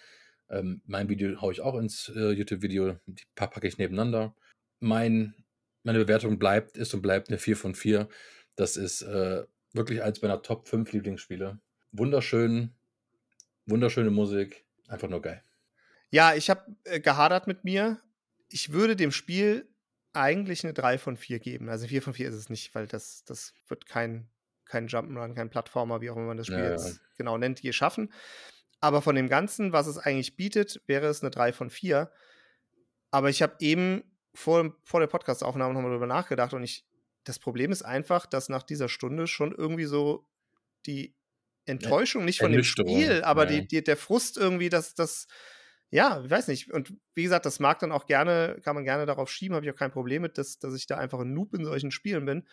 Ähm, 0.50 0.80
mein 0.86 1.08
Video 1.08 1.40
haue 1.40 1.52
ich 1.52 1.60
auch 1.60 1.76
ins 1.76 2.08
äh, 2.14 2.30
YouTube-Video, 2.30 2.96
die 3.06 3.22
pa- 3.34 3.46
packe 3.48 3.66
ich 3.68 3.78
nebeneinander. 3.78 4.34
Mein, 4.80 5.34
meine 5.82 5.98
Bewertung 5.98 6.38
bleibt, 6.38 6.76
ist 6.76 6.94
und 6.94 7.02
bleibt 7.02 7.28
eine 7.28 7.38
4 7.38 7.56
von 7.56 7.74
4. 7.74 8.08
Das 8.56 8.76
ist 8.76 9.02
äh, 9.02 9.44
wirklich 9.72 10.02
eins 10.02 10.22
meiner 10.22 10.42
Top 10.42 10.66
5 10.68 10.90
Lieblingsspiele. 10.92 11.60
Wunderschön, 11.92 12.74
wunderschöne 13.66 14.10
Musik, 14.10 14.64
einfach 14.88 15.08
nur 15.08 15.22
geil. 15.22 15.42
ja, 16.10 16.34
ich 16.34 16.48
habe 16.50 16.74
äh, 16.84 17.00
gehadert 17.00 17.46
mit 17.46 17.64
mir. 17.64 18.00
Ich 18.48 18.72
würde 18.72 18.96
dem 18.96 19.12
Spiel 19.12 19.68
eigentlich 20.14 20.64
eine 20.64 20.72
3 20.72 20.96
von 20.98 21.16
4 21.16 21.38
geben. 21.38 21.68
Also 21.68 21.86
4 21.86 22.00
von 22.02 22.14
4 22.14 22.28
ist 22.28 22.34
es 22.34 22.48
nicht, 22.48 22.74
weil 22.74 22.86
das, 22.86 23.24
das 23.24 23.52
wird 23.68 23.86
kein, 23.86 24.28
kein 24.64 24.88
Jump'n'Run, 24.88 25.34
kein 25.34 25.50
Plattformer, 25.50 26.00
wie 26.00 26.10
auch 26.10 26.16
immer 26.16 26.26
man 26.26 26.36
das 26.38 26.46
Spiel 26.46 26.58
Ja, 26.58 26.64
ja. 26.64 26.70
jetzt 26.72 27.00
genau 27.16 27.36
nennt, 27.36 27.60
je 27.60 27.72
schaffen. 27.72 28.12
Aber 28.80 29.02
von 29.02 29.16
dem 29.16 29.28
Ganzen, 29.28 29.72
was 29.72 29.86
es 29.86 29.98
eigentlich 29.98 30.36
bietet, 30.36 30.80
wäre 30.86 31.06
es 31.06 31.22
eine 31.22 31.30
3 31.30 31.52
von 31.52 31.70
4. 31.70 32.10
Aber 33.10 33.28
ich 33.28 33.42
habe 33.42 33.56
eben 33.60 34.04
vor, 34.34 34.76
vor 34.84 35.00
der 35.00 35.08
Podcastaufnahme 35.08 35.74
nochmal 35.74 35.90
drüber 35.90 36.06
nachgedacht 36.06 36.54
und 36.54 36.62
ich, 36.62 36.86
das 37.24 37.38
Problem 37.38 37.72
ist 37.72 37.82
einfach, 37.82 38.26
dass 38.26 38.48
nach 38.48 38.62
dieser 38.62 38.88
Stunde 38.88 39.26
schon 39.26 39.52
irgendwie 39.52 39.86
so 39.86 40.28
die 40.86 41.16
Enttäuschung, 41.66 42.24
nicht 42.24 42.38
von 42.38 42.52
dem 42.52 42.64
Spiel, 42.64 43.22
aber 43.22 43.44
ja. 43.44 43.60
die, 43.60 43.68
die, 43.68 43.84
der 43.84 43.96
Frust 43.96 44.36
irgendwie, 44.38 44.68
dass 44.68 44.94
das, 44.94 45.26
ja, 45.90 46.22
ich 46.24 46.30
weiß 46.30 46.48
nicht. 46.48 46.72
Und 46.72 46.94
wie 47.14 47.24
gesagt, 47.24 47.46
das 47.46 47.60
mag 47.60 47.78
dann 47.80 47.92
auch 47.92 48.06
gerne, 48.06 48.58
kann 48.62 48.74
man 48.74 48.84
gerne 48.84 49.06
darauf 49.06 49.30
schieben, 49.30 49.54
habe 49.54 49.66
ich 49.66 49.72
auch 49.72 49.78
kein 49.78 49.90
Problem 49.90 50.22
mit, 50.22 50.38
dass, 50.38 50.58
dass 50.58 50.74
ich 50.74 50.86
da 50.86 50.96
einfach 50.96 51.20
ein 51.20 51.34
Noob 51.34 51.54
in 51.54 51.64
solchen 51.64 51.90
Spielen 51.90 52.24
bin. 52.24 52.48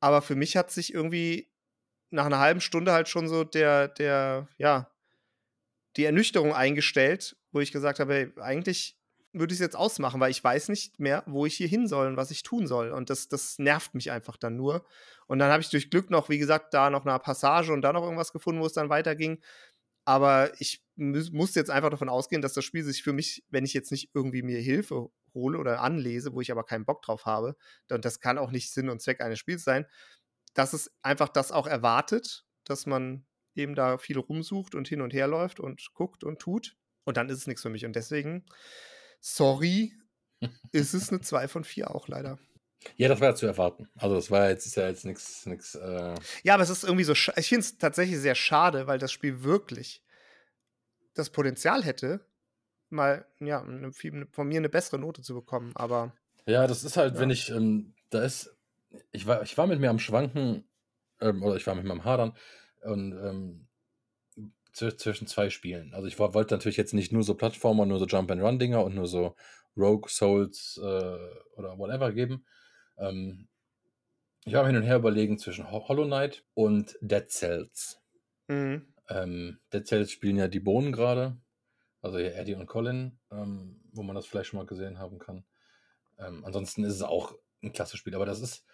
Aber 0.00 0.22
für 0.22 0.34
mich 0.34 0.56
hat 0.56 0.70
sich 0.70 0.94
irgendwie 0.94 1.52
nach 2.10 2.26
einer 2.26 2.38
halben 2.38 2.60
Stunde 2.60 2.92
halt 2.92 3.08
schon 3.08 3.28
so 3.28 3.44
der, 3.44 3.88
der, 3.88 4.48
ja, 4.58 4.90
die 5.96 6.04
Ernüchterung 6.04 6.54
eingestellt, 6.54 7.36
wo 7.52 7.60
ich 7.60 7.72
gesagt 7.72 8.00
habe, 8.00 8.14
hey, 8.14 8.32
eigentlich 8.40 8.96
würde 9.32 9.52
ich 9.52 9.60
es 9.60 9.64
jetzt 9.64 9.76
ausmachen, 9.76 10.20
weil 10.20 10.30
ich 10.30 10.42
weiß 10.42 10.68
nicht 10.68 10.98
mehr, 10.98 11.22
wo 11.26 11.46
ich 11.46 11.54
hier 11.54 11.68
hin 11.68 11.86
soll 11.86 12.08
und 12.08 12.16
was 12.16 12.30
ich 12.30 12.42
tun 12.42 12.66
soll. 12.66 12.90
Und 12.90 13.10
das, 13.10 13.28
das 13.28 13.58
nervt 13.58 13.94
mich 13.94 14.10
einfach 14.10 14.36
dann 14.36 14.56
nur. 14.56 14.84
Und 15.26 15.38
dann 15.38 15.50
habe 15.50 15.62
ich 15.62 15.70
durch 15.70 15.90
Glück 15.90 16.10
noch, 16.10 16.28
wie 16.28 16.38
gesagt, 16.38 16.74
da 16.74 16.90
noch 16.90 17.06
eine 17.06 17.18
Passage 17.20 17.72
und 17.72 17.82
da 17.82 17.92
noch 17.92 18.02
irgendwas 18.02 18.32
gefunden, 18.32 18.60
wo 18.60 18.66
es 18.66 18.72
dann 18.72 18.88
weiterging. 18.88 19.40
Aber 20.04 20.50
ich 20.58 20.82
mu 20.96 21.22
muss 21.32 21.54
jetzt 21.54 21.70
einfach 21.70 21.90
davon 21.90 22.08
ausgehen, 22.08 22.42
dass 22.42 22.54
das 22.54 22.64
Spiel 22.64 22.82
sich 22.82 23.02
für 23.02 23.12
mich, 23.12 23.44
wenn 23.50 23.64
ich 23.64 23.74
jetzt 23.74 23.92
nicht 23.92 24.10
irgendwie 24.14 24.42
mir 24.42 24.58
Hilfe 24.60 25.10
hole 25.34 25.58
oder 25.58 25.80
anlese, 25.80 26.32
wo 26.32 26.40
ich 26.40 26.50
aber 26.50 26.64
keinen 26.64 26.84
Bock 26.84 27.02
drauf 27.02 27.26
habe, 27.26 27.56
und 27.90 28.04
das 28.04 28.20
kann 28.20 28.38
auch 28.38 28.50
nicht 28.50 28.72
Sinn 28.72 28.90
und 28.90 29.00
Zweck 29.00 29.20
eines 29.20 29.38
Spiels 29.38 29.62
sein, 29.62 29.86
dass 30.54 30.72
es 30.72 30.90
einfach 31.02 31.28
das 31.28 31.52
auch 31.52 31.66
erwartet, 31.68 32.44
dass 32.64 32.86
man 32.86 33.24
eben 33.54 33.74
da 33.74 33.98
viel 33.98 34.18
rumsucht 34.18 34.74
und 34.74 34.88
hin 34.88 35.00
und 35.00 35.12
her 35.12 35.26
läuft 35.26 35.60
und 35.60 35.92
guckt 35.94 36.24
und 36.24 36.38
tut. 36.38 36.76
Und 37.04 37.16
dann 37.16 37.28
ist 37.28 37.38
es 37.38 37.46
nichts 37.46 37.62
für 37.62 37.70
mich. 37.70 37.84
Und 37.84 37.96
deswegen, 37.96 38.44
sorry, 39.20 39.92
ist 40.72 40.94
es 40.94 41.10
eine 41.10 41.20
2 41.20 41.48
von 41.48 41.64
4 41.64 41.94
auch 41.94 42.08
leider. 42.08 42.38
Ja, 42.96 43.08
das 43.08 43.20
war 43.20 43.28
ja 43.28 43.34
zu 43.34 43.46
erwarten. 43.46 43.88
Also 43.96 44.14
das 44.14 44.30
war 44.30 44.48
jetzt, 44.48 44.64
ist 44.66 44.76
ja 44.76 44.88
jetzt 44.88 45.04
nichts, 45.04 45.74
äh, 45.74 46.14
Ja, 46.42 46.54
aber 46.54 46.62
es 46.62 46.70
ist 46.70 46.82
irgendwie 46.84 47.04
so, 47.04 47.12
ich 47.12 47.48
finde 47.48 47.60
es 47.60 47.76
tatsächlich 47.76 48.18
sehr 48.18 48.34
schade, 48.34 48.86
weil 48.86 48.98
das 48.98 49.12
Spiel 49.12 49.42
wirklich 49.42 50.02
das 51.14 51.28
Potenzial 51.30 51.84
hätte, 51.84 52.24
mal, 52.88 53.26
ja, 53.40 53.60
eine, 53.62 53.92
von 53.92 54.48
mir 54.48 54.58
eine 54.58 54.68
bessere 54.70 54.98
Note 54.98 55.20
zu 55.22 55.34
bekommen. 55.34 55.72
Aber 55.74 56.14
Ja, 56.46 56.66
das 56.66 56.82
ist 56.84 56.96
halt, 56.96 57.14
Ja. 57.14 57.20
wenn 57.20 57.30
ich, 57.30 57.50
ähm, 57.50 57.94
da 58.08 58.22
ist, 58.22 58.56
ich 59.12 59.26
war, 59.26 59.42
ich 59.42 59.58
war 59.58 59.66
mit 59.66 59.78
mir 59.78 59.90
am 59.90 59.98
Schwanken, 59.98 60.64
ähm, 61.20 61.42
oder 61.42 61.56
ich 61.56 61.66
war 61.66 61.74
mit 61.74 61.84
mir 61.84 61.92
am 61.92 62.04
Hadern 62.04 62.34
und 62.82 63.12
ähm, 63.12 63.66
zw- 64.74 64.96
zwischen 64.96 65.26
zwei 65.26 65.50
Spielen. 65.50 65.94
Also 65.94 66.06
ich 66.06 66.18
wollte 66.18 66.54
natürlich 66.54 66.76
jetzt 66.76 66.94
nicht 66.94 67.12
nur 67.12 67.22
so 67.22 67.34
Plattformer, 67.34 67.86
nur 67.86 67.98
so 67.98 68.06
Jump-and-Run-Dinger 68.06 68.84
und 68.84 68.94
nur 68.94 69.06
so 69.06 69.36
Rogue, 69.76 70.08
Souls 70.08 70.78
äh, 70.82 71.18
oder 71.56 71.78
whatever 71.78 72.12
geben. 72.12 72.44
Ähm, 72.98 73.48
ich 74.44 74.54
mir 74.54 74.66
hin 74.66 74.76
und 74.76 74.82
her 74.82 74.96
überlegen 74.96 75.38
zwischen 75.38 75.70
Ho- 75.70 75.86
Hollow 75.88 76.06
Knight 76.06 76.44
und 76.54 76.96
Dead 77.00 77.30
Cells. 77.30 78.00
mhm. 78.48 78.94
Ähm, 79.08 79.60
Dead 79.72 79.86
Cells 79.86 80.10
spielen 80.10 80.36
ja 80.36 80.48
die 80.48 80.60
Bohnen 80.60 80.92
gerade. 80.92 81.36
Also 82.00 82.18
hier 82.18 82.34
Eddie 82.34 82.54
und 82.54 82.66
Colin, 82.66 83.18
ähm, 83.30 83.82
wo 83.92 84.02
man 84.02 84.16
das 84.16 84.26
vielleicht 84.26 84.48
schon 84.48 84.58
mal 84.58 84.66
gesehen 84.66 84.98
haben 84.98 85.18
kann. 85.18 85.44
Ähm, 86.18 86.44
ansonsten 86.44 86.84
ist 86.84 86.94
es 86.94 87.02
auch 87.02 87.36
ein 87.62 87.72
klasse 87.72 87.98
Spiel, 87.98 88.14
aber 88.14 88.24
das 88.24 88.40
ist, 88.40 88.64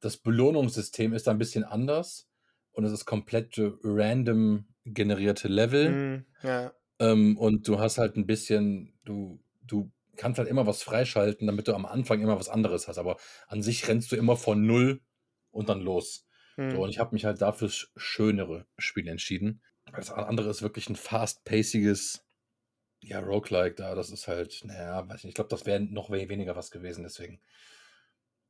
das 0.00 0.16
Belohnungssystem 0.16 1.12
ist 1.12 1.26
da 1.26 1.32
ein 1.32 1.38
bisschen 1.38 1.64
anders 1.64 2.29
und 2.72 2.84
es 2.84 2.92
ist 2.92 3.04
komplett 3.06 3.54
random 3.82 4.66
generierte 4.84 5.48
Level. 5.48 5.90
Mhm. 5.90 6.26
ja. 6.42 6.72
Ähm, 6.98 7.36
und 7.38 7.66
du 7.66 7.78
hast 7.78 7.98
halt 7.98 8.16
ein 8.16 8.26
bisschen, 8.26 8.98
du, 9.04 9.42
du 9.62 9.90
kannst 10.16 10.38
halt 10.38 10.48
immer 10.48 10.66
was 10.66 10.82
freischalten, 10.82 11.46
damit 11.46 11.66
du 11.68 11.74
am 11.74 11.86
Anfang 11.86 12.20
immer 12.20 12.38
was 12.38 12.48
anderes 12.48 12.88
hast. 12.88 12.98
Aber 12.98 13.16
an 13.46 13.62
sich 13.62 13.88
rennst 13.88 14.12
du 14.12 14.16
immer 14.16 14.36
von 14.36 14.66
null 14.66 15.00
und 15.50 15.68
dann 15.68 15.80
los. 15.80 16.26
Mhm. 16.56 16.70
So, 16.72 16.82
und 16.82 16.90
ich 16.90 16.98
habe 16.98 17.14
mich 17.14 17.24
halt 17.24 17.40
dafür 17.40 17.68
sch- 17.68 17.88
schönere 17.96 18.66
Spiele 18.78 19.10
entschieden. 19.10 19.62
Das 19.92 20.10
andere 20.10 20.50
ist 20.50 20.62
wirklich 20.62 20.88
ein 20.88 20.96
fast-paciges 20.96 22.24
ja, 23.02 23.20
Roguelike 23.20 23.74
da, 23.76 23.94
das 23.94 24.10
ist 24.10 24.28
halt, 24.28 24.60
naja, 24.64 25.08
weiß 25.08 25.24
nicht, 25.24 25.30
ich 25.30 25.34
glaube, 25.34 25.48
das 25.48 25.64
wäre 25.66 25.80
noch 25.80 26.10
we 26.10 26.28
weniger 26.28 26.54
was 26.54 26.70
gewesen, 26.70 27.02
deswegen 27.02 27.40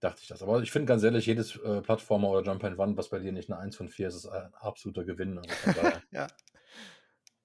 dachte 0.01 0.21
ich 0.23 0.29
das. 0.29 0.43
Aber 0.43 0.63
ich 0.63 0.71
finde 0.71 0.87
ganz 0.87 1.03
ehrlich, 1.03 1.27
jedes 1.27 1.57
äh, 1.57 1.81
Plattformer 1.83 2.31
oder 2.31 2.43
Jump 2.43 2.65
and 2.65 2.79
Run, 2.79 2.97
was 2.97 3.11
bei 3.11 3.19
dir 3.19 3.33
nicht 3.33 3.51
eine 3.51 3.61
1 3.61 3.77
von 3.77 3.89
4 3.89 4.09
ist, 4.09 4.15
ist 4.17 4.27
ein 4.27 4.53
absoluter 4.55 5.05
Gewinn. 5.05 5.39
Also 5.39 5.53
ja. 6.11 6.27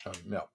Ähm, 0.05 0.33
ja. 0.33 0.49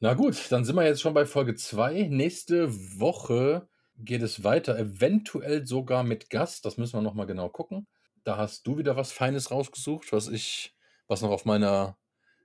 Na 0.00 0.14
gut, 0.14 0.50
dann 0.50 0.64
sind 0.64 0.76
wir 0.76 0.84
jetzt 0.84 1.00
schon 1.00 1.14
bei 1.14 1.26
Folge 1.26 1.54
2. 1.54 2.08
Nächste 2.10 2.72
Woche 2.98 3.68
geht 3.96 4.22
es 4.22 4.42
weiter, 4.42 4.78
eventuell 4.78 5.66
sogar 5.66 6.02
mit 6.02 6.28
Gast. 6.30 6.64
Das 6.64 6.76
müssen 6.76 6.94
wir 6.94 7.02
nochmal 7.02 7.26
genau 7.26 7.48
gucken. 7.48 7.86
Da 8.24 8.36
hast 8.36 8.66
du 8.66 8.78
wieder 8.78 8.96
was 8.96 9.12
Feines 9.12 9.50
rausgesucht, 9.50 10.12
was 10.12 10.28
ich, 10.28 10.74
was 11.08 11.22
noch 11.22 11.30
auf 11.30 11.44
meiner 11.44 11.96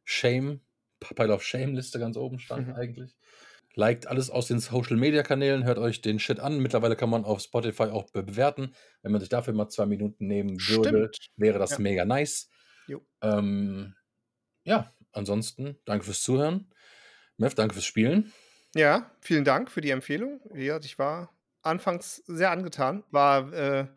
Shame, 0.04 0.62
Pile 1.00 1.34
of 1.34 1.44
Shame 1.44 1.76
Liste 1.76 2.00
ganz 2.00 2.18
oben 2.18 2.40
stand 2.40 2.68
Mhm. 2.68 2.74
eigentlich. 2.76 3.16
Liked 3.78 4.08
alles 4.08 4.30
aus 4.32 4.48
den 4.48 4.60
Social 4.60 4.98
Media 4.98 5.22
Kanälen, 5.22 5.64
hört 5.64 5.78
euch 5.78 6.02
den 6.02 6.18
Shit 6.20 6.40
an. 6.40 6.60
Mittlerweile 6.60 6.96
kann 6.96 7.12
man 7.12 7.24
auf 7.26 7.42
Spotify 7.42 7.84
auch 7.84 8.10
be- 8.12 8.24
bewerten. 8.24 8.74
Wenn 9.04 9.12
man 9.12 9.22
sich 9.22 9.30
dafür 9.30 9.54
mal 9.54 9.70
zwei 9.70 9.86
Minuten 9.86 10.26
nehmen 10.28 10.58
würde, 10.68 11.12
Stimmt. 11.14 11.30
wäre 11.36 11.60
das 11.60 11.72
Ja. 11.72 11.80
mega 11.80 12.04
nice. 12.04 12.50
Ähm, 13.22 13.96
ja, 14.64 14.92
ansonsten 15.12 15.78
danke 15.86 16.06
fürs 16.06 16.22
Zuhören. 16.24 16.74
Mev, 17.38 17.54
danke 17.56 17.74
fürs 17.74 17.86
Spielen. 17.86 18.34
Ja, 18.76 19.12
vielen 19.22 19.44
Dank 19.46 19.72
für 19.72 19.82
die 19.82 19.92
Empfehlung. 19.92 20.42
Wie 20.52 20.66
gesagt, 20.66 20.86
ich 20.86 20.98
war 21.00 21.32
anfangs 21.62 22.18
sehr 22.28 22.52
angetan, 22.52 23.04
war 23.12 23.52
äh, 23.54 23.88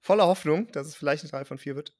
voller 0.00 0.26
Hoffnung, 0.26 0.70
dass 0.72 0.86
es 0.86 0.94
vielleicht 0.96 1.24
eine 1.24 1.30
3 1.30 1.44
von 1.44 1.58
4 1.58 1.76
wird. 1.76 1.94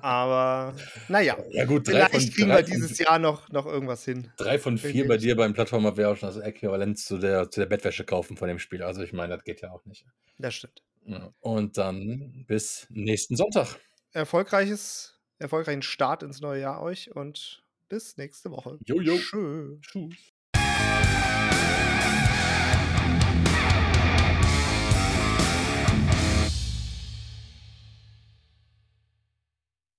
Aber 0.00 0.74
naja, 1.08 1.36
Ja 1.50 1.64
gut, 1.64 1.86
vielleicht 1.86 2.10
von, 2.10 2.20
kriegen 2.20 2.48
wir 2.48 2.56
von, 2.56 2.64
dieses 2.64 2.98
Jahr 2.98 3.18
noch, 3.18 3.48
noch 3.50 3.66
irgendwas 3.66 4.04
hin. 4.04 4.30
drei 4.36 4.58
von 4.58 4.78
vier 4.78 5.06
bei 5.06 5.16
dir 5.16 5.36
beim 5.36 5.52
Plattformer 5.52 5.96
wäre 5.96 6.10
auch 6.10 6.16
schon 6.16 6.28
das 6.28 6.38
Äquivalent 6.38 6.98
zu 6.98 7.18
der, 7.18 7.50
zu 7.50 7.60
der 7.60 7.66
Bettwäsche 7.66 8.04
kaufen 8.04 8.36
von 8.36 8.48
dem 8.48 8.58
Spiel. 8.58 8.82
Also 8.82 9.02
ich 9.02 9.12
meine, 9.12 9.34
das 9.34 9.44
geht 9.44 9.60
ja 9.60 9.70
auch 9.70 9.84
nicht. 9.84 10.06
Das 10.38 10.54
stimmt. 10.54 10.82
Ja. 11.04 11.32
Und 11.40 11.76
dann 11.76 12.44
bis 12.46 12.86
nächsten 12.90 13.36
Sonntag. 13.36 13.76
Erfolgreiches, 14.12 15.18
erfolgreichen 15.38 15.82
Start 15.82 16.22
ins 16.22 16.40
neue 16.40 16.60
Jahr 16.60 16.82
euch 16.82 17.14
und 17.14 17.62
bis 17.88 18.16
nächste 18.16 18.50
Woche. 18.50 18.78
Jojo. 18.84 19.16
Tschüss. 19.80 20.32